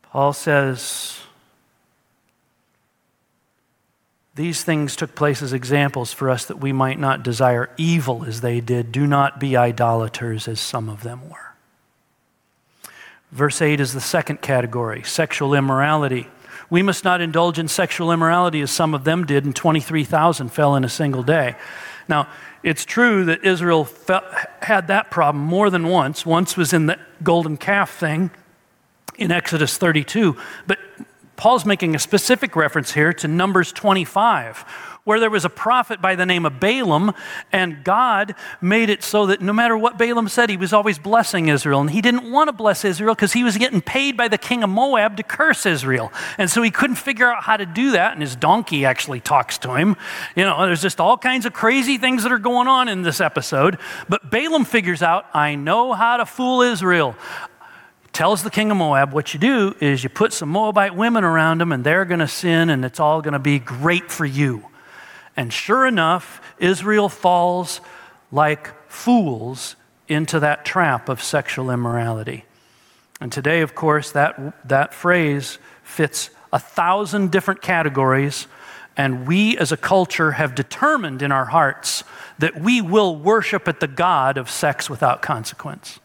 Paul 0.04 0.32
says, 0.32 1.23
These 4.36 4.64
things 4.64 4.96
took 4.96 5.14
place 5.14 5.42
as 5.42 5.52
examples 5.52 6.12
for 6.12 6.28
us 6.28 6.44
that 6.46 6.58
we 6.58 6.72
might 6.72 6.98
not 6.98 7.22
desire 7.22 7.70
evil 7.76 8.24
as 8.24 8.40
they 8.40 8.60
did. 8.60 8.90
Do 8.90 9.06
not 9.06 9.38
be 9.38 9.56
idolaters 9.56 10.48
as 10.48 10.58
some 10.58 10.88
of 10.88 11.02
them 11.02 11.28
were. 11.28 11.54
Verse 13.30 13.62
8 13.62 13.80
is 13.80 13.92
the 13.92 14.00
second 14.00 14.42
category 14.42 15.02
sexual 15.04 15.54
immorality. 15.54 16.28
We 16.70 16.82
must 16.82 17.04
not 17.04 17.20
indulge 17.20 17.58
in 17.58 17.68
sexual 17.68 18.10
immorality 18.10 18.60
as 18.60 18.70
some 18.70 18.94
of 18.94 19.04
them 19.04 19.24
did, 19.24 19.44
and 19.44 19.54
23,000 19.54 20.48
fell 20.48 20.74
in 20.74 20.84
a 20.84 20.88
single 20.88 21.22
day. 21.22 21.54
Now, 22.08 22.28
it's 22.62 22.84
true 22.84 23.24
that 23.26 23.44
Israel 23.44 23.88
had 24.62 24.88
that 24.88 25.10
problem 25.10 25.44
more 25.44 25.70
than 25.70 25.86
once. 25.86 26.24
Once 26.24 26.56
was 26.56 26.72
in 26.72 26.86
the 26.86 26.98
golden 27.22 27.56
calf 27.56 27.90
thing 27.90 28.30
in 29.16 29.30
Exodus 29.30 29.76
32, 29.78 30.36
but 30.66 30.78
Paul's 31.44 31.66
making 31.66 31.94
a 31.94 31.98
specific 31.98 32.56
reference 32.56 32.94
here 32.94 33.12
to 33.12 33.28
Numbers 33.28 33.70
25, 33.70 34.60
where 35.04 35.20
there 35.20 35.28
was 35.28 35.44
a 35.44 35.50
prophet 35.50 36.00
by 36.00 36.14
the 36.14 36.24
name 36.24 36.46
of 36.46 36.58
Balaam, 36.58 37.12
and 37.52 37.84
God 37.84 38.34
made 38.62 38.88
it 38.88 39.02
so 39.02 39.26
that 39.26 39.42
no 39.42 39.52
matter 39.52 39.76
what 39.76 39.98
Balaam 39.98 40.28
said, 40.28 40.48
he 40.48 40.56
was 40.56 40.72
always 40.72 40.98
blessing 40.98 41.48
Israel. 41.48 41.82
And 41.82 41.90
he 41.90 42.00
didn't 42.00 42.32
want 42.32 42.48
to 42.48 42.54
bless 42.54 42.82
Israel 42.82 43.14
because 43.14 43.34
he 43.34 43.44
was 43.44 43.58
getting 43.58 43.82
paid 43.82 44.16
by 44.16 44.26
the 44.26 44.38
king 44.38 44.62
of 44.62 44.70
Moab 44.70 45.18
to 45.18 45.22
curse 45.22 45.66
Israel. 45.66 46.10
And 46.38 46.48
so 46.48 46.62
he 46.62 46.70
couldn't 46.70 46.96
figure 46.96 47.30
out 47.30 47.42
how 47.42 47.58
to 47.58 47.66
do 47.66 47.90
that, 47.90 48.14
and 48.14 48.22
his 48.22 48.36
donkey 48.36 48.86
actually 48.86 49.20
talks 49.20 49.58
to 49.58 49.74
him. 49.74 49.96
You 50.34 50.44
know, 50.44 50.64
there's 50.64 50.80
just 50.80 50.98
all 50.98 51.18
kinds 51.18 51.44
of 51.44 51.52
crazy 51.52 51.98
things 51.98 52.22
that 52.22 52.32
are 52.32 52.38
going 52.38 52.68
on 52.68 52.88
in 52.88 53.02
this 53.02 53.20
episode. 53.20 53.76
But 54.08 54.30
Balaam 54.30 54.64
figures 54.64 55.02
out, 55.02 55.26
I 55.34 55.56
know 55.56 55.92
how 55.92 56.16
to 56.16 56.24
fool 56.24 56.62
Israel 56.62 57.14
tells 58.14 58.44
the 58.44 58.50
king 58.50 58.70
of 58.70 58.76
Moab, 58.76 59.12
what 59.12 59.34
you 59.34 59.40
do 59.40 59.74
is 59.80 60.04
you 60.04 60.08
put 60.08 60.32
some 60.32 60.48
Moabite 60.48 60.94
women 60.94 61.24
around 61.24 61.60
them 61.60 61.72
and 61.72 61.82
they're 61.84 62.04
going 62.04 62.20
to 62.20 62.28
sin 62.28 62.70
and 62.70 62.84
it's 62.84 63.00
all 63.00 63.20
going 63.20 63.32
to 63.32 63.38
be 63.40 63.58
great 63.58 64.10
for 64.10 64.24
you. 64.24 64.64
And 65.36 65.52
sure 65.52 65.84
enough, 65.84 66.40
Israel 66.58 67.08
falls 67.08 67.80
like 68.30 68.72
fools 68.90 69.74
into 70.06 70.38
that 70.40 70.64
trap 70.64 71.08
of 71.08 71.22
sexual 71.22 71.70
immorality. 71.70 72.44
And 73.20 73.32
today, 73.32 73.62
of 73.62 73.74
course, 73.74 74.12
that, 74.12 74.68
that 74.68 74.94
phrase 74.94 75.58
fits 75.82 76.30
a 76.52 76.58
thousand 76.58 77.32
different 77.32 77.62
categories. 77.62 78.46
And 78.96 79.26
we 79.26 79.58
as 79.58 79.72
a 79.72 79.76
culture 79.76 80.32
have 80.32 80.54
determined 80.54 81.20
in 81.20 81.32
our 81.32 81.46
hearts 81.46 82.04
that 82.38 82.60
we 82.60 82.80
will 82.80 83.16
worship 83.16 83.66
at 83.66 83.80
the 83.80 83.88
God 83.88 84.38
of 84.38 84.48
sex 84.48 84.88
without 84.88 85.20
consequence 85.20 85.98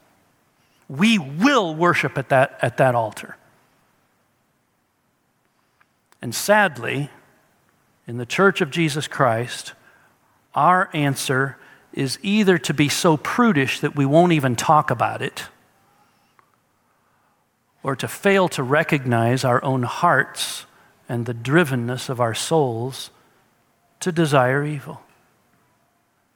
we 0.89 1.19
will 1.19 1.75
worship 1.75 2.17
at 2.17 2.29
that, 2.29 2.57
at 2.61 2.77
that 2.77 2.95
altar. 2.95 3.37
And 6.21 6.35
sadly, 6.35 7.09
in 8.07 8.17
the 8.17 8.25
church 8.25 8.59
of 8.59 8.71
Jesus 8.71 9.07
Christ, 9.07 9.73
our 10.55 10.89
answer 10.93 11.57
is 11.93 12.19
either 12.21 12.57
to 12.57 12.73
be 12.73 12.89
so 12.89 13.17
prudish 13.17 13.79
that 13.79 13.95
we 13.95 14.05
won't 14.05 14.33
even 14.33 14.55
talk 14.55 14.91
about 14.91 15.21
it, 15.21 15.45
or 17.81 17.95
to 17.95 18.07
fail 18.07 18.49
to 18.49 18.63
recognize 18.63 19.45
our 19.45 19.63
own 19.63 19.83
hearts 19.83 20.65
and 21.07 21.25
the 21.25 21.33
drivenness 21.33 22.09
of 22.09 22.19
our 22.19 22.33
souls 22.33 23.09
to 23.99 24.11
desire 24.11 24.65
evil. 24.65 25.01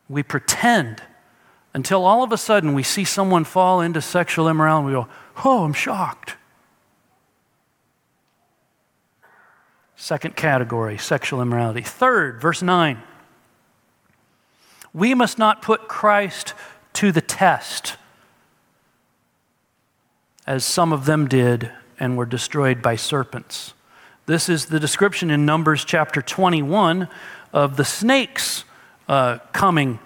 We 0.07 0.23
pretend 0.23 1.01
until 1.73 2.05
all 2.05 2.23
of 2.23 2.31
a 2.31 2.38
sudden 2.38 2.73
we 2.73 2.83
see 2.83 3.03
someone 3.03 3.43
fall 3.43 3.81
into 3.81 4.01
sexual 4.01 4.47
immorality 4.47 4.88
we 4.88 4.93
go, 4.93 5.07
oh, 5.43 5.63
I'm 5.63 5.73
shocked. 5.73 6.36
Second 9.95 10.36
category, 10.36 10.97
sexual 10.97 11.41
immorality. 11.41 11.81
Third, 11.81 12.41
verse 12.41 12.62
9. 12.62 13.01
We 14.93 15.13
must 15.13 15.39
not 15.39 15.62
put 15.62 15.88
Christ 15.88 16.53
to 16.93 17.12
the 17.12 17.21
test, 17.21 17.95
as 20.45 20.65
some 20.65 20.93
of 20.93 21.05
them 21.05 21.27
did 21.27 21.71
and 21.99 22.17
were 22.17 22.25
destroyed 22.25 22.81
by 22.81 22.95
serpents. 22.95 23.73
This 24.25 24.49
is 24.49 24.65
the 24.65 24.79
description 24.79 25.31
in 25.31 25.45
Numbers 25.45 25.83
chapter 25.86 26.21
21 26.21 27.07
of 27.51 27.77
the 27.77 27.86
snakes 27.86 28.65
uh, 29.07 29.39
coming 29.53 29.99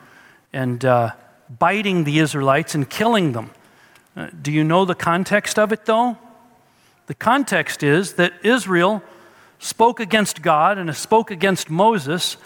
and 0.54 0.86
uh, 0.86 1.12
biting 1.50 2.04
the 2.04 2.20
Israelites 2.20 2.76
and 2.76 2.90
killing 2.90 3.32
them. 3.32 3.52
Uh, 4.16 4.30
do 4.42 4.52
you 4.52 4.64
know 4.64 4.86
the 4.86 4.96
context 4.96 5.60
of 5.60 5.72
it, 5.72 5.86
though? 5.86 6.18
The 7.08 7.16
context 7.16 7.84
is 7.84 8.14
that 8.14 8.34
Israel 8.44 9.02
spoke 9.60 10.00
against 10.00 10.42
God 10.42 10.78
and 10.78 10.94
spoke 10.96 11.32
against 11.32 11.70
Moses, 11.70 12.38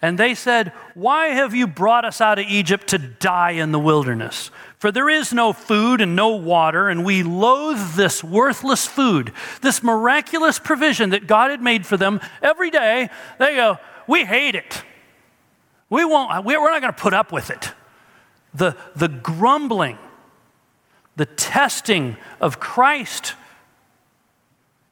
and 0.00 0.18
they 0.18 0.34
said, 0.34 0.72
Why 0.94 1.28
have 1.28 1.54
you 1.54 1.66
brought 1.66 2.04
us 2.04 2.20
out 2.20 2.38
of 2.38 2.46
Egypt 2.46 2.88
to 2.88 2.98
die 2.98 3.52
in 3.52 3.72
the 3.72 3.78
wilderness? 3.78 4.50
For 4.78 4.92
there 4.92 5.08
is 5.08 5.32
no 5.32 5.52
food 5.52 6.00
and 6.00 6.14
no 6.14 6.36
water, 6.36 6.88
and 6.88 7.04
we 7.04 7.22
loathe 7.22 7.94
this 7.94 8.22
worthless 8.22 8.86
food, 8.86 9.32
this 9.62 9.82
miraculous 9.82 10.58
provision 10.58 11.10
that 11.10 11.26
God 11.26 11.50
had 11.50 11.62
made 11.62 11.86
for 11.86 11.96
them 11.96 12.20
every 12.42 12.70
day. 12.70 13.10
They 13.38 13.56
go, 13.56 13.78
We 14.06 14.24
hate 14.24 14.54
it. 14.54 14.82
We 15.88 16.04
won't, 16.04 16.44
we're 16.44 16.70
not 16.70 16.80
going 16.80 16.92
to 16.92 16.98
put 16.98 17.14
up 17.14 17.32
with 17.32 17.50
it 17.50 17.72
the, 18.54 18.76
the 18.94 19.08
grumbling, 19.08 19.98
the 21.16 21.26
testing 21.26 22.16
of 22.40 22.60
Christ, 22.60 23.34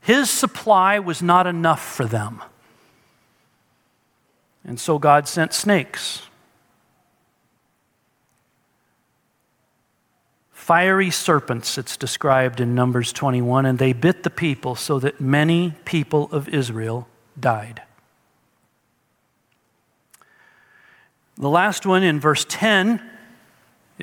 his 0.01 0.31
supply 0.31 0.99
was 0.99 1.23
not 1.23 1.47
enough 1.47 1.83
for 1.83 2.05
them. 2.05 2.43
And 4.65 4.81
so 4.81 4.99
God 4.99 5.29
sent 5.29 5.53
snakes. 5.53 6.23
Fiery 10.53 11.11
serpents, 11.11 11.77
it's 11.77 11.99
described 11.99 12.59
in 12.59 12.75
Numbers 12.75 13.13
21, 13.13 13.67
and 13.67 13.79
they 13.79 13.93
bit 13.93 14.23
the 14.23 14.31
people 14.31 14.75
so 14.75 14.99
that 14.99 15.21
many 15.21 15.75
people 15.85 16.31
of 16.33 16.49
Israel 16.49 17.07
died. 17.39 17.83
The 21.37 21.51
last 21.51 21.85
one 21.85 22.03
in 22.03 22.21
verse 22.21 22.47
10 22.49 23.03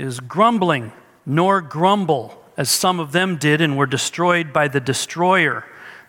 is 0.02 0.20
grumbling, 0.20 0.92
nor 1.26 1.62
grumble, 1.62 2.44
as 2.58 2.70
some 2.70 3.00
of 3.00 3.12
them 3.12 3.38
did 3.38 3.62
and 3.62 3.78
were 3.78 3.86
destroyed 3.86 4.52
by 4.52 4.68
the 4.68 4.80
destroyer. 4.80 5.66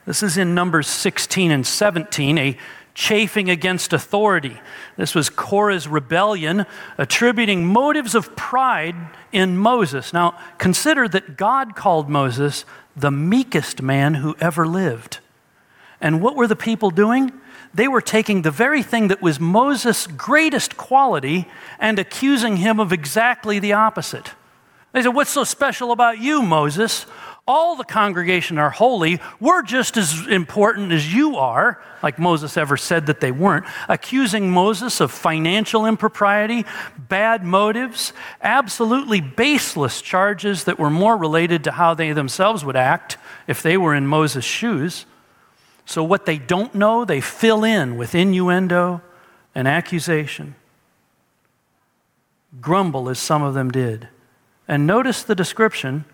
This 0.07 0.23
is 0.23 0.37
in 0.37 0.55
Numbers 0.55 0.89
16 0.89 1.51
and 1.51 1.67
17, 1.67 2.39
a 2.39 2.57
chafing 2.95 3.49
against 3.49 3.93
authority. 3.93 4.61
This 4.97 5.15
was 5.15 5.31
Korah's 5.31 5.89
rebellion, 5.89 6.67
attributing 6.99 7.67
motives 7.67 8.15
of 8.15 8.37
pride 8.37 8.97
in 9.31 9.57
Moses. 9.57 10.13
Now, 10.13 10.39
consider 10.59 11.09
that 11.09 11.37
God 11.37 11.75
called 11.77 12.11
Moses 12.11 12.65
the 12.97 13.11
meekest 13.11 13.81
man 13.81 14.15
who 14.15 14.37
ever 14.41 14.67
lived. 14.67 15.21
And 16.01 16.21
what 16.21 16.37
were 16.37 16.47
the 16.47 16.57
people 16.57 16.91
doing? 16.91 17.33
They 17.75 17.89
were 17.89 18.01
taking 18.01 18.43
the 18.43 18.51
very 18.51 18.83
thing 18.83 19.09
that 19.09 19.23
was 19.23 19.41
Moses' 19.41 20.07
greatest 20.07 20.77
quality 20.77 21.49
and 21.79 21.99
accusing 21.99 22.59
him 22.59 22.79
of 22.79 22.93
exactly 22.93 23.59
the 23.59 23.73
opposite. 23.73 24.33
They 24.93 25.03
said, 25.03 25.15
What's 25.15 25.31
so 25.31 25.45
special 25.45 25.91
about 25.91 26.19
you, 26.19 26.43
Moses? 26.43 27.07
all 27.47 27.75
the 27.75 27.85
congregation 27.85 28.57
are 28.57 28.71
holy. 28.71 29.21
We're 29.41 29.63
just 29.63 29.97
as 29.97 30.27
important 30.29 30.93
as 30.93 31.13
you 31.13 31.37
are, 31.37 31.83
like 32.01 32.19
Moses 32.19 32.57
ever 32.57 32.77
said 32.77 33.07
that 33.07 33.21
they 33.21 33.33
weren't, 33.33 33.67
accusing 33.89 34.51
Moses 34.51 35.01
of 35.01 35.11
financial 35.11 35.85
impropriety, 35.85 36.65
bad 36.97 37.43
motives, 37.43 38.13
absolutely 38.43 39.21
baseless 39.21 40.01
charges 40.01 40.65
that 40.65 40.79
were 40.79 40.91
more 40.91 41.17
related 41.17 41.65
to 41.65 41.73
how 41.73 41.95
they 41.95 42.13
themselves 42.13 42.65
would 42.65 42.77
act 42.77 43.17
if 43.49 43.61
they 43.61 43.77
were 43.77 43.95
in 43.95 44.07
Moses' 44.07 44.45
shoes. 44.45 45.05
So, 45.93 46.03
what 46.03 46.25
they 46.25 46.39
don't 46.39 46.75
know, 46.75 47.05
they 47.05 47.21
fill 47.21 47.65
in 47.65 47.99
with 47.99 48.15
innuendo 48.15 49.03
and 49.55 49.69
accusation. 49.69 50.55
Grumble, 52.63 53.11
as 53.11 53.19
some 53.19 53.43
of 53.43 53.53
them 53.53 53.71
did. 53.71 54.09
And 54.67 54.87
notice 54.87 55.23
the 55.23 55.35
description 55.35 56.07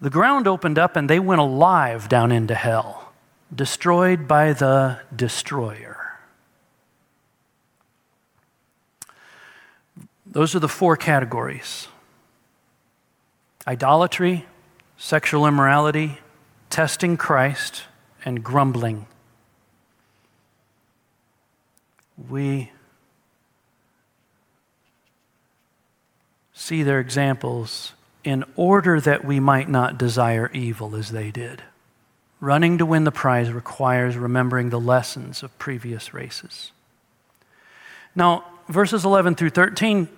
the 0.00 0.10
ground 0.10 0.48
opened 0.48 0.76
up 0.76 0.96
and 0.96 1.08
they 1.08 1.20
went 1.20 1.40
alive 1.40 2.08
down 2.08 2.32
into 2.32 2.56
hell, 2.56 3.12
destroyed 3.54 4.26
by 4.26 4.52
the 4.52 4.98
destroyer. 5.14 6.18
Those 10.26 10.56
are 10.56 10.58
the 10.58 10.68
four 10.68 10.96
categories 10.96 11.86
idolatry, 13.68 14.46
sexual 14.96 15.46
immorality, 15.46 16.18
testing 16.70 17.16
Christ, 17.16 17.84
and 18.24 18.42
grumbling. 18.42 19.06
We 22.28 22.72
see 26.52 26.82
their 26.82 27.00
examples 27.00 27.92
in 28.24 28.44
order 28.56 29.00
that 29.00 29.24
we 29.24 29.38
might 29.38 29.68
not 29.68 29.98
desire 29.98 30.50
evil 30.54 30.96
as 30.96 31.10
they 31.10 31.30
did. 31.30 31.62
Running 32.40 32.78
to 32.78 32.86
win 32.86 33.04
the 33.04 33.12
prize 33.12 33.50
requires 33.50 34.16
remembering 34.16 34.70
the 34.70 34.80
lessons 34.80 35.42
of 35.42 35.56
previous 35.58 36.14
races. 36.14 36.72
Now, 38.14 38.44
verses 38.68 39.04
11 39.04 39.34
through 39.34 39.50
13, 39.50 40.08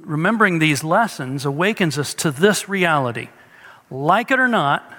remembering 0.00 0.58
these 0.58 0.82
lessons 0.82 1.44
awakens 1.44 1.98
us 1.98 2.14
to 2.14 2.30
this 2.30 2.68
reality. 2.68 3.28
Like 3.90 4.30
it 4.30 4.38
or 4.38 4.48
not, 4.48 4.90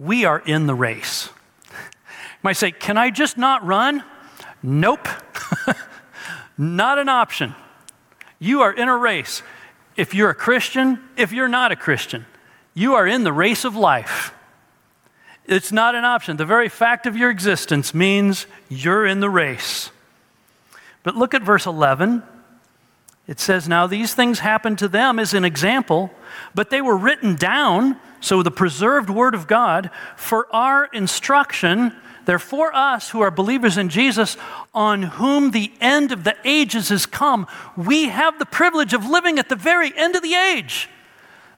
we 0.00 0.24
are 0.24 0.38
in 0.40 0.66
the 0.66 0.74
race. 0.74 1.28
You 1.68 2.42
might 2.42 2.56
say, 2.56 2.72
Can 2.72 2.96
I 2.96 3.10
just 3.10 3.36
not 3.36 3.64
run? 3.64 4.02
Nope. 4.62 5.06
not 6.58 6.98
an 6.98 7.08
option. 7.08 7.54
You 8.38 8.62
are 8.62 8.72
in 8.72 8.88
a 8.88 8.96
race 8.96 9.42
if 10.00 10.14
you're 10.14 10.30
a 10.30 10.34
Christian, 10.34 10.98
if 11.18 11.30
you're 11.30 11.46
not 11.46 11.72
a 11.72 11.76
Christian, 11.76 12.24
you 12.72 12.94
are 12.94 13.06
in 13.06 13.22
the 13.22 13.32
race 13.32 13.66
of 13.66 13.76
life. 13.76 14.32
It's 15.44 15.72
not 15.72 15.94
an 15.94 16.06
option. 16.06 16.38
The 16.38 16.46
very 16.46 16.70
fact 16.70 17.06
of 17.06 17.16
your 17.16 17.28
existence 17.28 17.92
means 17.92 18.46
you're 18.70 19.04
in 19.04 19.20
the 19.20 19.28
race. 19.28 19.90
But 21.02 21.16
look 21.16 21.34
at 21.34 21.42
verse 21.42 21.66
11. 21.66 22.22
It 23.26 23.40
says, 23.40 23.68
Now 23.68 23.86
these 23.86 24.14
things 24.14 24.38
happened 24.38 24.78
to 24.78 24.88
them 24.88 25.18
as 25.18 25.34
an 25.34 25.44
example, 25.44 26.10
but 26.54 26.70
they 26.70 26.80
were 26.80 26.96
written 26.96 27.36
down, 27.36 27.96
so 28.20 28.42
the 28.42 28.50
preserved 28.50 29.10
word 29.10 29.34
of 29.34 29.46
God, 29.46 29.90
for 30.16 30.46
our 30.54 30.84
instruction 30.86 31.92
they're 32.30 32.38
for 32.38 32.74
us 32.74 33.10
who 33.10 33.22
are 33.22 33.30
believers 33.30 33.76
in 33.76 33.88
Jesus, 33.88 34.36
on 34.74 35.02
whom 35.02 35.50
the 35.50 35.72
end 35.80 36.12
of 36.12 36.22
the 36.22 36.36
ages 36.44 36.90
has 36.90 37.04
come. 37.04 37.46
We 37.76 38.08
have 38.08 38.38
the 38.38 38.46
privilege 38.46 38.92
of 38.92 39.04
living 39.04 39.38
at 39.38 39.48
the 39.48 39.56
very 39.56 39.92
end 39.96 40.14
of 40.14 40.22
the 40.22 40.34
age. 40.34 40.88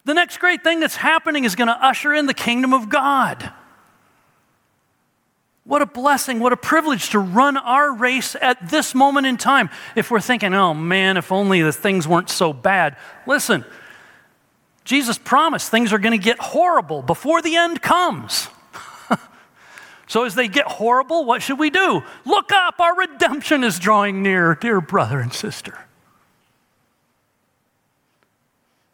The 0.05 0.15
next 0.15 0.39
great 0.39 0.65
thing 0.65 0.81
that's 0.81 0.97
happening 0.97 1.45
is 1.45 1.57
going 1.57 1.69
to 1.69 1.87
usher 1.87 2.15
in 2.15 2.27
the 2.27 2.35
kingdom 2.35 2.73
of 2.73 2.89
God. 2.89 3.53
What 5.65 5.83
a 5.83 5.87
blessing, 5.87 6.41
what 6.41 6.53
a 6.53 6.57
privilege 6.57 7.11
to 7.11 7.21
run 7.21 7.57
our 7.57 7.95
race 7.95 8.35
at 8.41 8.71
this 8.71 8.95
moment 8.95 9.27
in 9.27 9.37
time. 9.37 9.71
If 9.95 10.11
we're 10.11 10.21
thinking, 10.21 10.55
oh 10.55 10.75
man, 10.75 11.17
if 11.17 11.31
only 11.31 11.63
the 11.63 11.73
things 11.73 12.09
weren't 12.09 12.31
so 12.31 12.53
bad. 12.53 12.97
Listen, 13.27 13.65
Jesus 14.85 15.19
promised 15.19 15.71
things 15.71 15.93
are 15.93 15.99
going 15.99 16.19
to 16.19 16.25
get 16.25 16.39
horrible 16.39 17.03
before 17.03 17.43
the 17.43 17.57
end 17.57 17.83
comes. 17.83 18.49
So, 20.13 20.25
as 20.25 20.35
they 20.35 20.47
get 20.47 20.67
horrible, 20.67 21.25
what 21.25 21.41
should 21.41 21.59
we 21.59 21.71
do? 21.71 22.03
Look 22.27 22.53
up, 22.53 22.79
our 22.81 22.95
redemption 22.95 23.65
is 23.65 23.79
drawing 23.79 24.23
near, 24.23 24.55
dear 24.55 24.83
brother 24.83 25.21
and 25.21 25.33
sister. 25.33 25.87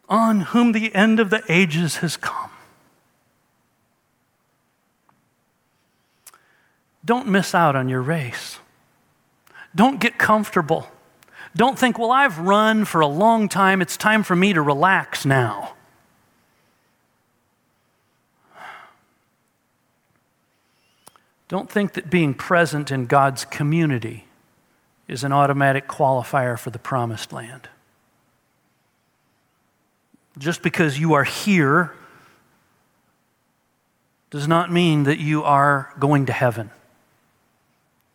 On 0.07 0.39
whom 0.39 0.71
the 0.71 0.95
end 0.95 1.19
of 1.19 1.29
the 1.29 1.43
ages 1.49 1.97
has 1.97 2.15
come. 2.15 2.51
Don't 7.03 7.27
miss 7.27 7.53
out 7.53 7.75
on 7.75 7.89
your 7.89 8.01
race. 8.01 8.59
Don't 9.75 9.99
get 9.99 10.17
comfortable. 10.17 10.87
Don't 11.53 11.77
think, 11.77 11.99
well, 11.99 12.11
I've 12.11 12.39
run 12.39 12.85
for 12.85 13.01
a 13.01 13.07
long 13.07 13.49
time. 13.49 13.81
It's 13.81 13.97
time 13.97 14.23
for 14.23 14.37
me 14.37 14.53
to 14.53 14.61
relax 14.61 15.25
now. 15.25 15.73
Don't 21.49 21.69
think 21.69 21.93
that 21.93 22.11
being 22.11 22.35
present 22.35 22.91
in 22.91 23.07
God's 23.07 23.43
community 23.43 24.25
is 25.07 25.23
an 25.23 25.33
automatic 25.33 25.87
qualifier 25.87 26.57
for 26.57 26.69
the 26.69 26.79
promised 26.79 27.33
land. 27.33 27.67
Just 30.37 30.61
because 30.61 30.99
you 30.99 31.13
are 31.13 31.23
here 31.23 31.91
does 34.29 34.47
not 34.47 34.71
mean 34.71 35.03
that 35.03 35.17
you 35.17 35.43
are 35.43 35.91
going 35.97 36.27
to 36.27 36.33
heaven. 36.33 36.69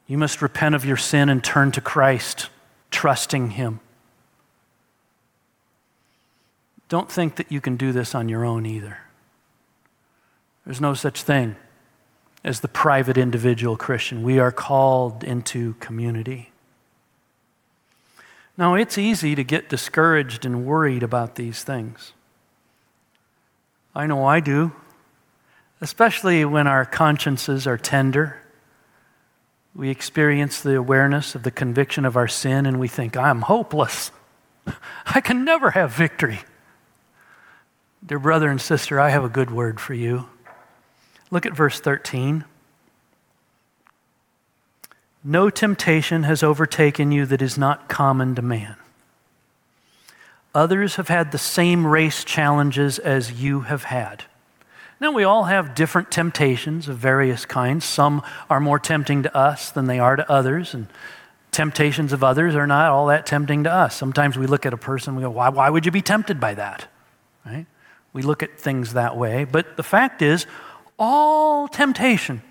You 0.07 0.17
must 0.17 0.41
repent 0.41 0.77
of 0.77 0.85
your 0.85 0.97
sin 0.97 1.29
and 1.29 1.43
turn 1.43 1.73
to 1.73 1.81
Christ, 1.81 2.51
trusting 2.93 3.51
Him. 3.51 3.81
Don't 6.89 7.11
think 7.11 7.35
that 7.35 7.51
you 7.51 7.61
can 7.61 7.77
do 7.77 7.91
this 7.91 8.15
on 8.15 8.29
your 8.29 8.45
own 8.45 8.65
either. 8.65 8.99
There's 10.65 10.81
no 10.81 10.95
such 10.95 11.25
thing 11.25 11.57
as 12.45 12.61
the 12.61 12.69
private 12.69 13.17
individual 13.17 13.77
Christian. 13.77 14.23
We 14.23 14.39
are 14.39 14.53
called 14.53 15.25
into 15.25 15.75
community. 15.81 16.51
Now, 18.57 18.75
it's 18.75 18.99
easy 18.99 19.35
to 19.35 19.43
get 19.43 19.69
discouraged 19.69 20.45
and 20.45 20.67
worried 20.67 21.03
about 21.03 21.35
these 21.35 21.65
things. 21.65 22.13
I 23.95 24.07
know 24.07 24.25
I 24.25 24.41
do, 24.41 24.73
especially 25.81 26.45
when 26.45 26.67
our 26.67 26.85
consciences 26.85 27.67
are 27.67 27.79
tender. 27.79 28.41
We 29.75 29.89
experience 29.89 30.61
the 30.61 30.77
awareness 30.77 31.35
of 31.35 31.43
the 31.43 31.51
conviction 31.51 32.05
of 32.05 32.17
our 32.17 32.29
sin 32.29 32.67
and 32.67 32.79
we 32.79 32.87
think, 32.87 33.17
I'm 33.17 33.43
hopeless. 33.43 34.13
I 35.07 35.21
can 35.21 35.45
never 35.45 35.71
have 35.71 35.93
victory. 35.93 36.41
Dear 38.07 38.19
brother 38.19 38.51
and 38.51 38.61
sister, 38.61 39.01
I 39.01 39.09
have 39.09 39.25
a 39.25 39.29
good 39.29 39.51
word 39.51 39.81
for 39.81 39.95
you. 39.95 40.29
Look 41.35 41.47
at 41.47 41.57
verse 41.57 41.81
13. 41.81 42.45
No 45.25 45.51
temptation 45.51 46.23
has 46.23 46.45
overtaken 46.45 47.11
you 47.11 47.27
that 47.27 47.43
is 47.43 47.59
not 47.59 47.89
common 47.89 48.37
to 48.37 48.43
man. 48.43 48.77
Others 50.55 50.95
have 50.95 51.09
had 51.09 51.33
the 51.33 51.39
same 51.39 51.85
race 51.85 52.23
challenges 52.23 53.01
as 53.01 53.33
you 53.33 53.63
have 53.63 53.83
had. 53.83 54.23
Now, 55.01 55.11
we 55.11 55.25
all 55.25 55.45
have 55.45 55.75
different 55.75 56.13
temptations 56.13 56.89
of 56.89 56.99
various 56.99 57.45
kinds. 57.45 57.85
Some 57.85 58.23
are 58.49 58.61
more 58.61 58.79
tempting 58.79 59.25
to 59.25 59.37
us 59.37 59.73
than 59.73 59.87
they 59.87 59.99
are 59.99 60.15
to 60.15 60.31
others, 60.31 60.73
and 60.73 60.87
temptations 61.51 62.13
of 62.13 62.23
others 62.23 62.55
are 62.55 62.69
not 62.69 62.93
all 62.93 63.07
that 63.07 63.27
tempting 63.27 63.65
to 63.65 63.73
us. 63.73 63.97
Sometimes 63.97 64.39
we 64.39 64.47
look 64.47 64.67
at 64.67 64.73
a 64.73 64.77
person 64.77 65.11
and 65.11 65.17
we 65.17 65.25
go, 65.25 65.31
why, 65.31 65.49
why 65.49 65.69
would 65.69 65.85
you 65.85 65.91
be 65.91 66.01
tempted 66.01 66.39
by 66.39 66.55
that? 66.55 66.87
right? 67.45 67.67
We 68.13 68.23
look 68.23 68.45
at 68.45 68.57
things 68.57 68.93
that 68.93 69.17
way. 69.17 69.43
But 69.43 69.77
the 69.77 69.83
fact 69.83 70.23
is, 70.23 70.47
all 70.99 71.69
temptation 71.69 72.43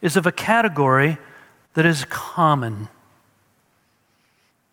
is 0.00 0.16
of 0.16 0.26
a 0.26 0.32
category 0.32 1.18
that 1.74 1.86
is 1.86 2.04
common. 2.06 2.88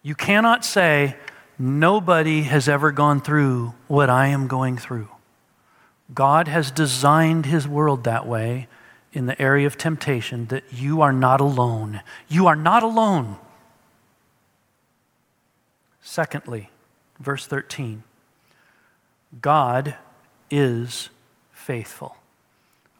You 0.01 0.15
cannot 0.15 0.63
say, 0.63 1.15
nobody 1.57 2.43
has 2.43 2.67
ever 2.67 2.91
gone 2.91 3.21
through 3.21 3.73
what 3.87 4.09
I 4.09 4.27
am 4.27 4.47
going 4.47 4.77
through. 4.77 5.09
God 6.13 6.47
has 6.47 6.71
designed 6.71 7.45
his 7.45 7.67
world 7.67 8.03
that 8.03 8.27
way 8.27 8.67
in 9.11 9.25
the 9.25 9.41
area 9.41 9.65
of 9.65 9.77
temptation 9.77 10.45
that 10.47 10.63
you 10.71 11.01
are 11.01 11.13
not 11.13 11.41
alone. 11.41 12.01
You 12.27 12.47
are 12.47 12.55
not 12.55 12.83
alone. 12.83 13.37
Secondly, 16.01 16.69
verse 17.19 17.47
13 17.47 18.03
God 19.41 19.95
is 20.51 21.09
faithful. 21.51 22.15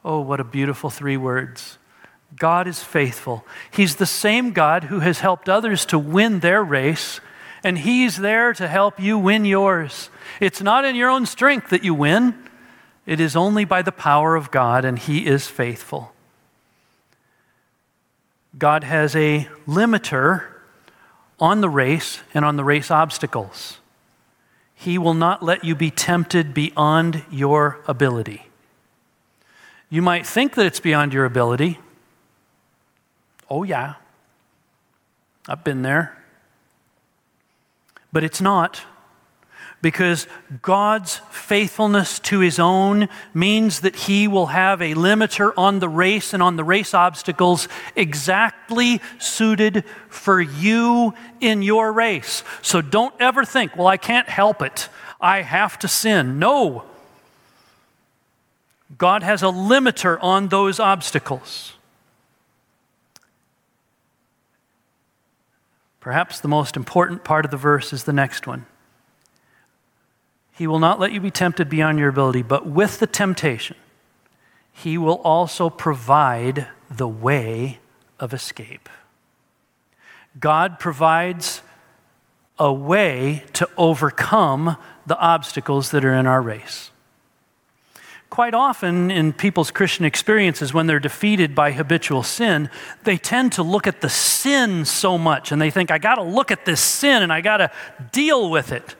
Oh, 0.06 0.20
what 0.20 0.38
a 0.38 0.44
beautiful 0.44 0.88
three 0.88 1.16
words. 1.16 1.78
God 2.36 2.68
is 2.68 2.80
faithful. 2.80 3.44
He's 3.72 3.96
the 3.96 4.06
same 4.06 4.52
God 4.52 4.84
who 4.84 5.00
has 5.00 5.18
helped 5.18 5.48
others 5.48 5.84
to 5.86 5.98
win 5.98 6.38
their 6.38 6.62
race, 6.62 7.20
and 7.64 7.76
He's 7.76 8.18
there 8.18 8.52
to 8.52 8.68
help 8.68 9.00
you 9.00 9.18
win 9.18 9.44
yours. 9.44 10.08
It's 10.38 10.62
not 10.62 10.84
in 10.84 10.94
your 10.94 11.10
own 11.10 11.26
strength 11.26 11.70
that 11.70 11.82
you 11.82 11.92
win, 11.92 12.38
it 13.04 13.18
is 13.18 13.34
only 13.34 13.64
by 13.64 13.82
the 13.82 13.90
power 13.90 14.36
of 14.36 14.52
God, 14.52 14.84
and 14.84 14.96
He 14.96 15.26
is 15.26 15.48
faithful. 15.48 16.12
God 18.56 18.84
has 18.84 19.16
a 19.16 19.48
limiter 19.66 20.44
on 21.40 21.60
the 21.60 21.68
race 21.68 22.20
and 22.32 22.44
on 22.44 22.54
the 22.54 22.64
race 22.64 22.92
obstacles. 22.92 23.78
He 24.72 24.98
will 24.98 25.14
not 25.14 25.42
let 25.42 25.64
you 25.64 25.74
be 25.74 25.90
tempted 25.90 26.54
beyond 26.54 27.24
your 27.28 27.80
ability. 27.88 28.45
You 29.88 30.02
might 30.02 30.26
think 30.26 30.54
that 30.54 30.66
it's 30.66 30.80
beyond 30.80 31.12
your 31.12 31.24
ability. 31.24 31.78
Oh, 33.48 33.62
yeah. 33.62 33.94
I've 35.48 35.62
been 35.62 35.82
there. 35.82 36.16
But 38.12 38.24
it's 38.24 38.40
not. 38.40 38.82
Because 39.82 40.26
God's 40.62 41.20
faithfulness 41.30 42.18
to 42.20 42.40
his 42.40 42.58
own 42.58 43.08
means 43.32 43.80
that 43.80 43.94
he 43.94 44.26
will 44.26 44.46
have 44.46 44.80
a 44.80 44.94
limiter 44.94 45.52
on 45.56 45.78
the 45.78 45.88
race 45.88 46.32
and 46.32 46.42
on 46.42 46.56
the 46.56 46.64
race 46.64 46.94
obstacles 46.94 47.68
exactly 47.94 49.00
suited 49.18 49.84
for 50.08 50.40
you 50.40 51.14
in 51.40 51.62
your 51.62 51.92
race. 51.92 52.42
So 52.62 52.80
don't 52.80 53.14
ever 53.20 53.44
think, 53.44 53.76
well, 53.76 53.86
I 53.86 53.98
can't 53.98 54.28
help 54.28 54.62
it. 54.62 54.88
I 55.20 55.42
have 55.42 55.78
to 55.80 55.88
sin. 55.88 56.38
No. 56.38 56.86
God 58.96 59.22
has 59.22 59.42
a 59.42 59.46
limiter 59.46 60.18
on 60.22 60.48
those 60.48 60.78
obstacles. 60.78 61.72
Perhaps 66.00 66.38
the 66.38 66.48
most 66.48 66.76
important 66.76 67.24
part 67.24 67.44
of 67.44 67.50
the 67.50 67.56
verse 67.56 67.92
is 67.92 68.04
the 68.04 68.12
next 68.12 68.46
one. 68.46 68.66
He 70.52 70.66
will 70.66 70.78
not 70.78 71.00
let 71.00 71.12
you 71.12 71.20
be 71.20 71.32
tempted 71.32 71.68
beyond 71.68 71.98
your 71.98 72.08
ability, 72.08 72.42
but 72.42 72.66
with 72.66 73.00
the 73.00 73.08
temptation, 73.08 73.76
He 74.72 74.96
will 74.96 75.20
also 75.22 75.68
provide 75.68 76.68
the 76.88 77.08
way 77.08 77.80
of 78.20 78.32
escape. 78.32 78.88
God 80.38 80.78
provides 80.78 81.60
a 82.58 82.72
way 82.72 83.44
to 83.54 83.68
overcome 83.76 84.76
the 85.06 85.18
obstacles 85.18 85.90
that 85.90 86.04
are 86.04 86.14
in 86.14 86.26
our 86.26 86.40
race. 86.40 86.90
Quite 88.28 88.54
often 88.54 89.10
in 89.10 89.32
people's 89.32 89.70
Christian 89.70 90.04
experiences, 90.04 90.74
when 90.74 90.86
they're 90.86 90.98
defeated 90.98 91.54
by 91.54 91.72
habitual 91.72 92.22
sin, 92.22 92.68
they 93.04 93.16
tend 93.16 93.52
to 93.52 93.62
look 93.62 93.86
at 93.86 94.00
the 94.00 94.08
sin 94.08 94.84
so 94.84 95.16
much 95.16 95.52
and 95.52 95.62
they 95.62 95.70
think, 95.70 95.90
I 95.90 95.98
got 95.98 96.16
to 96.16 96.22
look 96.22 96.50
at 96.50 96.64
this 96.64 96.80
sin 96.80 97.22
and 97.22 97.32
I 97.32 97.40
got 97.40 97.58
to 97.58 97.70
deal 98.12 98.50
with 98.50 98.72
it. 98.72 98.96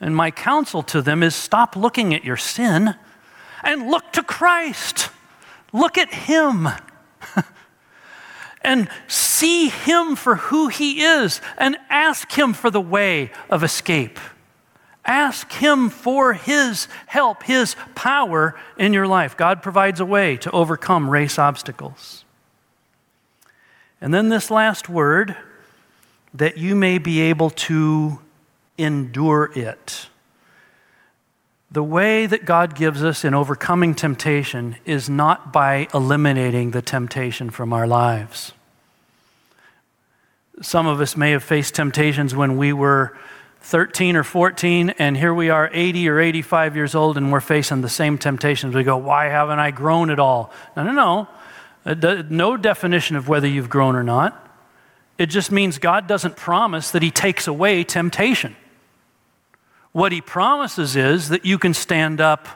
And 0.00 0.14
my 0.14 0.30
counsel 0.30 0.82
to 0.84 1.02
them 1.02 1.22
is 1.22 1.34
stop 1.34 1.74
looking 1.76 2.14
at 2.14 2.24
your 2.24 2.36
sin 2.36 2.94
and 3.62 3.90
look 3.90 4.12
to 4.12 4.22
Christ. 4.22 5.10
Look 5.72 5.98
at 5.98 6.12
Him. 6.12 6.68
and 8.62 8.88
see 9.08 9.68
Him 9.68 10.14
for 10.14 10.36
who 10.36 10.68
He 10.68 11.02
is 11.02 11.40
and 11.58 11.76
ask 11.90 12.30
Him 12.32 12.52
for 12.52 12.70
the 12.70 12.80
way 12.80 13.32
of 13.50 13.64
escape. 13.64 14.18
Ask 15.04 15.52
Him 15.52 15.90
for 15.90 16.32
His 16.32 16.88
help, 17.06 17.42
His 17.42 17.76
power 17.94 18.58
in 18.78 18.92
your 18.92 19.06
life. 19.06 19.36
God 19.36 19.62
provides 19.62 20.00
a 20.00 20.06
way 20.06 20.36
to 20.38 20.50
overcome 20.50 21.10
race 21.10 21.38
obstacles. 21.38 22.24
And 24.00 24.12
then 24.12 24.28
this 24.28 24.50
last 24.50 24.88
word, 24.88 25.36
that 26.32 26.58
you 26.58 26.74
may 26.74 26.98
be 26.98 27.20
able 27.20 27.50
to 27.50 28.18
endure 28.76 29.50
it. 29.54 30.08
The 31.70 31.82
way 31.82 32.26
that 32.26 32.44
God 32.44 32.74
gives 32.74 33.02
us 33.02 33.24
in 33.24 33.34
overcoming 33.34 33.94
temptation 33.94 34.76
is 34.84 35.08
not 35.08 35.52
by 35.52 35.88
eliminating 35.92 36.70
the 36.70 36.82
temptation 36.82 37.50
from 37.50 37.72
our 37.72 37.86
lives. 37.86 38.52
Some 40.62 40.86
of 40.86 41.00
us 41.00 41.16
may 41.16 41.32
have 41.32 41.42
faced 41.42 41.74
temptations 41.74 42.34
when 42.34 42.56
we 42.56 42.72
were 42.72 43.16
13 43.64 44.14
or 44.16 44.24
14, 44.24 44.90
and 44.98 45.16
here 45.16 45.32
we 45.32 45.48
are 45.48 45.70
80 45.72 46.10
or 46.10 46.20
85 46.20 46.76
years 46.76 46.94
old, 46.94 47.16
and 47.16 47.32
we're 47.32 47.40
facing 47.40 47.80
the 47.80 47.88
same 47.88 48.18
temptations. 48.18 48.74
We 48.74 48.84
go, 48.84 48.98
Why 48.98 49.30
haven't 49.30 49.58
I 49.58 49.70
grown 49.70 50.10
at 50.10 50.18
all? 50.18 50.52
No, 50.76 50.82
no, 50.82 50.92
no. 51.86 52.24
No 52.28 52.56
definition 52.58 53.16
of 53.16 53.26
whether 53.26 53.48
you've 53.48 53.70
grown 53.70 53.96
or 53.96 54.02
not. 54.02 54.38
It 55.16 55.26
just 55.26 55.50
means 55.50 55.78
God 55.78 56.06
doesn't 56.06 56.36
promise 56.36 56.90
that 56.90 57.02
He 57.02 57.10
takes 57.10 57.46
away 57.46 57.84
temptation. 57.84 58.54
What 59.92 60.12
He 60.12 60.20
promises 60.20 60.94
is 60.94 61.30
that 61.30 61.46
you 61.46 61.58
can 61.58 61.72
stand 61.72 62.20
up 62.20 62.46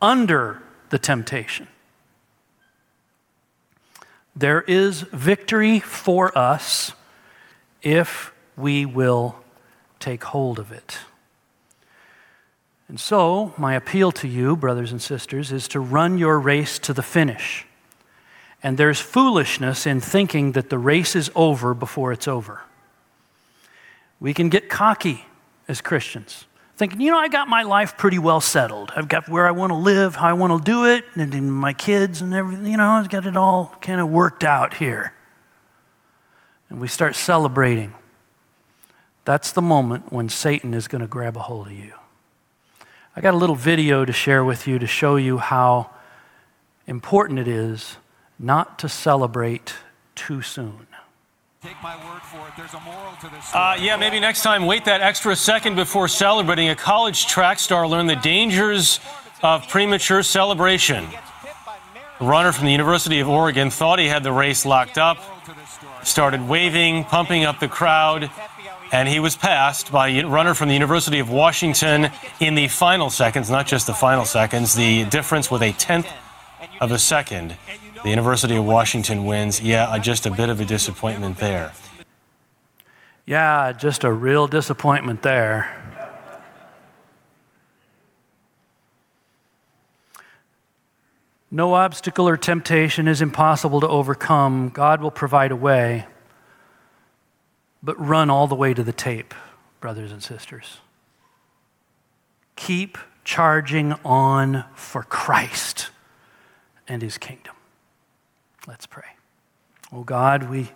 under 0.00 0.62
the 0.88 0.98
temptation. 0.98 1.68
There 4.34 4.62
is 4.62 5.02
victory 5.02 5.80
for 5.80 6.36
us 6.36 6.92
if 7.82 8.32
we 8.56 8.86
will 8.86 9.36
take 10.00 10.24
hold 10.24 10.58
of 10.58 10.72
it. 10.72 10.98
And 12.88 12.98
so, 12.98 13.54
my 13.56 13.74
appeal 13.74 14.10
to 14.12 14.26
you, 14.26 14.56
brothers 14.56 14.90
and 14.90 15.00
sisters, 15.00 15.52
is 15.52 15.68
to 15.68 15.78
run 15.78 16.18
your 16.18 16.40
race 16.40 16.76
to 16.80 16.92
the 16.92 17.02
finish. 17.02 17.64
And 18.64 18.76
there's 18.76 18.98
foolishness 18.98 19.86
in 19.86 20.00
thinking 20.00 20.52
that 20.52 20.70
the 20.70 20.78
race 20.78 21.14
is 21.14 21.30
over 21.36 21.72
before 21.72 22.12
it's 22.12 22.26
over. 22.26 22.62
We 24.18 24.34
can 24.34 24.48
get 24.48 24.68
cocky 24.68 25.24
as 25.68 25.80
Christians, 25.80 26.46
thinking, 26.76 27.00
you 27.00 27.12
know, 27.12 27.18
I 27.18 27.28
got 27.28 27.46
my 27.46 27.62
life 27.62 27.96
pretty 27.96 28.18
well 28.18 28.40
settled. 28.40 28.92
I've 28.96 29.08
got 29.08 29.28
where 29.28 29.46
I 29.46 29.52
want 29.52 29.70
to 29.70 29.76
live, 29.76 30.16
how 30.16 30.28
I 30.28 30.32
want 30.32 30.58
to 30.58 30.70
do 30.70 30.84
it, 30.84 31.04
and 31.14 31.54
my 31.54 31.72
kids 31.72 32.20
and 32.20 32.34
everything, 32.34 32.66
you 32.66 32.76
know, 32.76 32.90
I've 32.90 33.08
got 33.08 33.24
it 33.24 33.36
all 33.36 33.72
kind 33.80 34.00
of 34.00 34.10
worked 34.10 34.42
out 34.42 34.74
here. 34.74 35.12
And 36.68 36.80
we 36.80 36.88
start 36.88 37.14
celebrating 37.14 37.94
that's 39.30 39.52
the 39.52 39.62
moment 39.62 40.12
when 40.12 40.28
Satan 40.28 40.74
is 40.74 40.88
going 40.88 41.02
to 41.02 41.06
grab 41.06 41.36
a 41.36 41.40
hold 41.40 41.68
of 41.68 41.72
you. 41.72 41.92
I 43.14 43.20
got 43.20 43.32
a 43.32 43.36
little 43.36 43.54
video 43.54 44.04
to 44.04 44.12
share 44.12 44.42
with 44.42 44.66
you 44.66 44.80
to 44.80 44.88
show 44.88 45.14
you 45.14 45.38
how 45.38 45.90
important 46.88 47.38
it 47.38 47.46
is 47.46 47.96
not 48.40 48.76
to 48.80 48.88
celebrate 48.88 49.74
too 50.16 50.42
soon. 50.42 50.84
Take 51.62 51.80
my 51.80 51.94
word 51.94 52.22
for 52.22 52.44
it. 52.48 52.54
There's 52.56 52.74
a 52.74 52.80
moral 52.80 53.12
to 53.20 53.28
this. 53.28 53.54
Uh, 53.54 53.76
yeah, 53.78 53.96
maybe 53.96 54.18
next 54.18 54.42
time 54.42 54.66
wait 54.66 54.86
that 54.86 55.00
extra 55.00 55.36
second 55.36 55.76
before 55.76 56.08
celebrating. 56.08 56.68
A 56.68 56.74
college 56.74 57.28
track 57.28 57.60
star 57.60 57.86
learned 57.86 58.10
the 58.10 58.16
dangers 58.16 58.98
of 59.44 59.68
premature 59.68 60.24
celebration. 60.24 61.06
A 62.18 62.24
runner 62.24 62.50
from 62.50 62.64
the 62.64 62.72
University 62.72 63.20
of 63.20 63.28
Oregon 63.28 63.70
thought 63.70 64.00
he 64.00 64.08
had 64.08 64.24
the 64.24 64.32
race 64.32 64.66
locked 64.66 64.98
up, 64.98 65.18
started 66.02 66.48
waving, 66.48 67.04
pumping 67.04 67.44
up 67.44 67.60
the 67.60 67.68
crowd 67.68 68.28
and 68.92 69.08
he 69.08 69.20
was 69.20 69.36
passed 69.36 69.92
by 69.92 70.08
a 70.08 70.24
runner 70.24 70.54
from 70.54 70.68
the 70.68 70.74
University 70.74 71.18
of 71.18 71.30
Washington 71.30 72.10
in 72.40 72.54
the 72.54 72.68
final 72.68 73.10
seconds, 73.10 73.50
not 73.50 73.66
just 73.66 73.86
the 73.86 73.94
final 73.94 74.24
seconds, 74.24 74.74
the 74.74 75.04
difference 75.06 75.50
with 75.50 75.62
a 75.62 75.72
tenth 75.72 76.08
of 76.80 76.90
a 76.90 76.98
second. 76.98 77.56
The 78.02 78.10
University 78.10 78.56
of 78.56 78.64
Washington 78.64 79.26
wins. 79.26 79.60
Yeah, 79.60 79.88
uh, 79.88 79.98
just 79.98 80.26
a 80.26 80.30
bit 80.30 80.48
of 80.48 80.60
a 80.60 80.64
disappointment 80.64 81.38
there. 81.38 81.72
Yeah, 83.26 83.72
just 83.72 84.02
a 84.04 84.10
real 84.10 84.48
disappointment 84.48 85.22
there. 85.22 85.76
No 91.52 91.74
obstacle 91.74 92.28
or 92.28 92.36
temptation 92.36 93.06
is 93.08 93.20
impossible 93.20 93.80
to 93.80 93.88
overcome. 93.88 94.70
God 94.70 95.00
will 95.00 95.10
provide 95.10 95.50
a 95.50 95.56
way 95.56 96.06
but 97.82 97.98
run 97.98 98.30
all 98.30 98.46
the 98.46 98.54
way 98.54 98.74
to 98.74 98.82
the 98.82 98.92
tape, 98.92 99.34
brothers 99.80 100.12
and 100.12 100.22
sisters. 100.22 100.78
Keep 102.56 102.98
charging 103.24 103.94
on 104.04 104.64
for 104.74 105.02
Christ 105.02 105.90
and 106.86 107.02
his 107.02 107.18
kingdom. 107.18 107.54
Let's 108.66 108.86
pray. 108.86 109.04
Oh 109.92 110.04
God, 110.04 110.50
we 110.50 110.72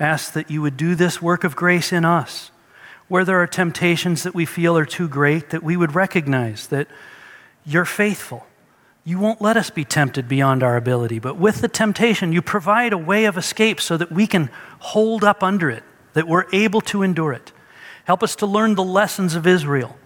ask 0.00 0.32
that 0.32 0.50
you 0.50 0.62
would 0.62 0.76
do 0.76 0.94
this 0.94 1.20
work 1.20 1.44
of 1.44 1.56
grace 1.56 1.92
in 1.92 2.04
us. 2.04 2.50
Where 3.08 3.24
there 3.24 3.40
are 3.40 3.46
temptations 3.46 4.24
that 4.24 4.34
we 4.34 4.44
feel 4.44 4.76
are 4.76 4.84
too 4.84 5.08
great, 5.08 5.50
that 5.50 5.62
we 5.62 5.76
would 5.76 5.94
recognize 5.94 6.66
that 6.68 6.88
you're 7.64 7.84
faithful. 7.84 8.46
You 9.04 9.20
won't 9.20 9.40
let 9.40 9.56
us 9.56 9.70
be 9.70 9.84
tempted 9.84 10.28
beyond 10.28 10.64
our 10.64 10.76
ability, 10.76 11.20
but 11.20 11.36
with 11.36 11.60
the 11.60 11.68
temptation, 11.68 12.32
you 12.32 12.42
provide 12.42 12.92
a 12.92 12.98
way 12.98 13.26
of 13.26 13.38
escape 13.38 13.80
so 13.80 13.96
that 13.96 14.10
we 14.10 14.26
can 14.26 14.50
hold 14.80 15.22
up 15.22 15.44
under 15.44 15.70
it, 15.70 15.84
that 16.16 16.26
we're 16.26 16.46
able 16.50 16.80
to 16.80 17.02
endure 17.02 17.34
it. 17.34 17.52
Help 18.04 18.22
us 18.22 18.36
to 18.36 18.46
learn 18.46 18.74
the 18.74 18.82
lessons 18.82 19.34
of 19.34 19.46
Israel, 19.46 19.98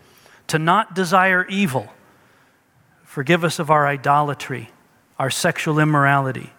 to 0.49 0.59
not 0.59 0.93
desire 0.93 1.47
evil. 1.47 1.89
Forgive 3.05 3.45
us 3.45 3.61
of 3.61 3.71
our 3.71 3.87
idolatry, 3.87 4.71
our 5.21 5.31
sexual 5.31 5.79
immorality, 5.79 6.51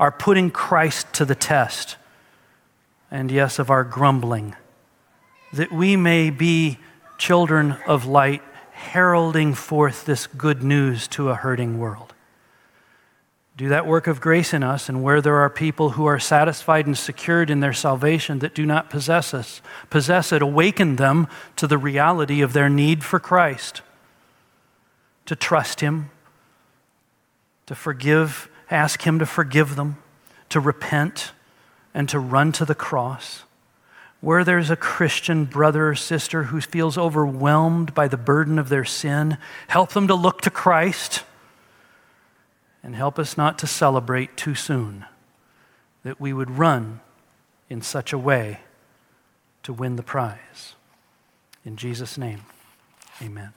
our 0.00 0.10
putting 0.10 0.50
Christ 0.50 1.12
to 1.12 1.24
the 1.24 1.36
test, 1.36 1.96
and 3.08 3.30
yes, 3.30 3.60
of 3.60 3.70
our 3.70 3.84
grumbling, 3.84 4.56
that 5.52 5.70
we 5.70 5.94
may 5.94 6.30
be 6.30 6.78
children 7.16 7.76
of 7.86 8.06
light, 8.06 8.42
heralding 8.72 9.54
forth 9.54 10.04
this 10.04 10.26
good 10.26 10.64
news 10.64 11.06
to 11.08 11.28
a 11.28 11.36
hurting 11.36 11.78
world. 11.78 12.12
Do 13.56 13.70
that 13.70 13.86
work 13.86 14.06
of 14.06 14.20
grace 14.20 14.52
in 14.52 14.62
us, 14.62 14.88
and 14.90 15.02
where 15.02 15.22
there 15.22 15.36
are 15.36 15.48
people 15.48 15.90
who 15.90 16.04
are 16.04 16.18
satisfied 16.18 16.86
and 16.86 16.96
secured 16.96 17.48
in 17.48 17.60
their 17.60 17.72
salvation 17.72 18.40
that 18.40 18.54
do 18.54 18.66
not 18.66 18.90
possess 18.90 19.32
us, 19.32 19.62
possess 19.88 20.30
it, 20.30 20.42
awaken 20.42 20.96
them 20.96 21.26
to 21.56 21.66
the 21.66 21.78
reality 21.78 22.42
of 22.42 22.52
their 22.52 22.68
need 22.68 23.02
for 23.02 23.18
Christ, 23.18 23.80
to 25.24 25.34
trust 25.34 25.80
Him, 25.80 26.10
to 27.64 27.74
forgive 27.74 28.50
ask 28.70 29.02
Him 29.02 29.18
to 29.18 29.26
forgive 29.26 29.76
them, 29.76 29.96
to 30.48 30.60
repent, 30.60 31.32
and 31.94 32.08
to 32.08 32.18
run 32.18 32.52
to 32.52 32.64
the 32.64 32.74
cross. 32.74 33.44
Where 34.20 34.44
there's 34.44 34.70
a 34.70 34.76
Christian 34.76 35.44
brother 35.44 35.88
or 35.88 35.94
sister 35.94 36.44
who 36.44 36.60
feels 36.60 36.98
overwhelmed 36.98 37.94
by 37.94 38.08
the 38.08 38.16
burden 38.16 38.58
of 38.58 38.68
their 38.68 38.84
sin, 38.84 39.38
help 39.68 39.90
them 39.90 40.08
to 40.08 40.14
look 40.14 40.42
to 40.42 40.50
Christ 40.50 41.22
and 42.86 42.94
help 42.94 43.18
us 43.18 43.36
not 43.36 43.58
to 43.58 43.66
celebrate 43.66 44.36
too 44.36 44.54
soon, 44.54 45.04
that 46.04 46.20
we 46.20 46.32
would 46.32 46.52
run 46.52 47.00
in 47.68 47.82
such 47.82 48.12
a 48.12 48.18
way 48.18 48.60
to 49.64 49.72
win 49.72 49.96
the 49.96 50.04
prize. 50.04 50.76
In 51.64 51.76
Jesus' 51.76 52.16
name, 52.16 52.42
amen. 53.20 53.50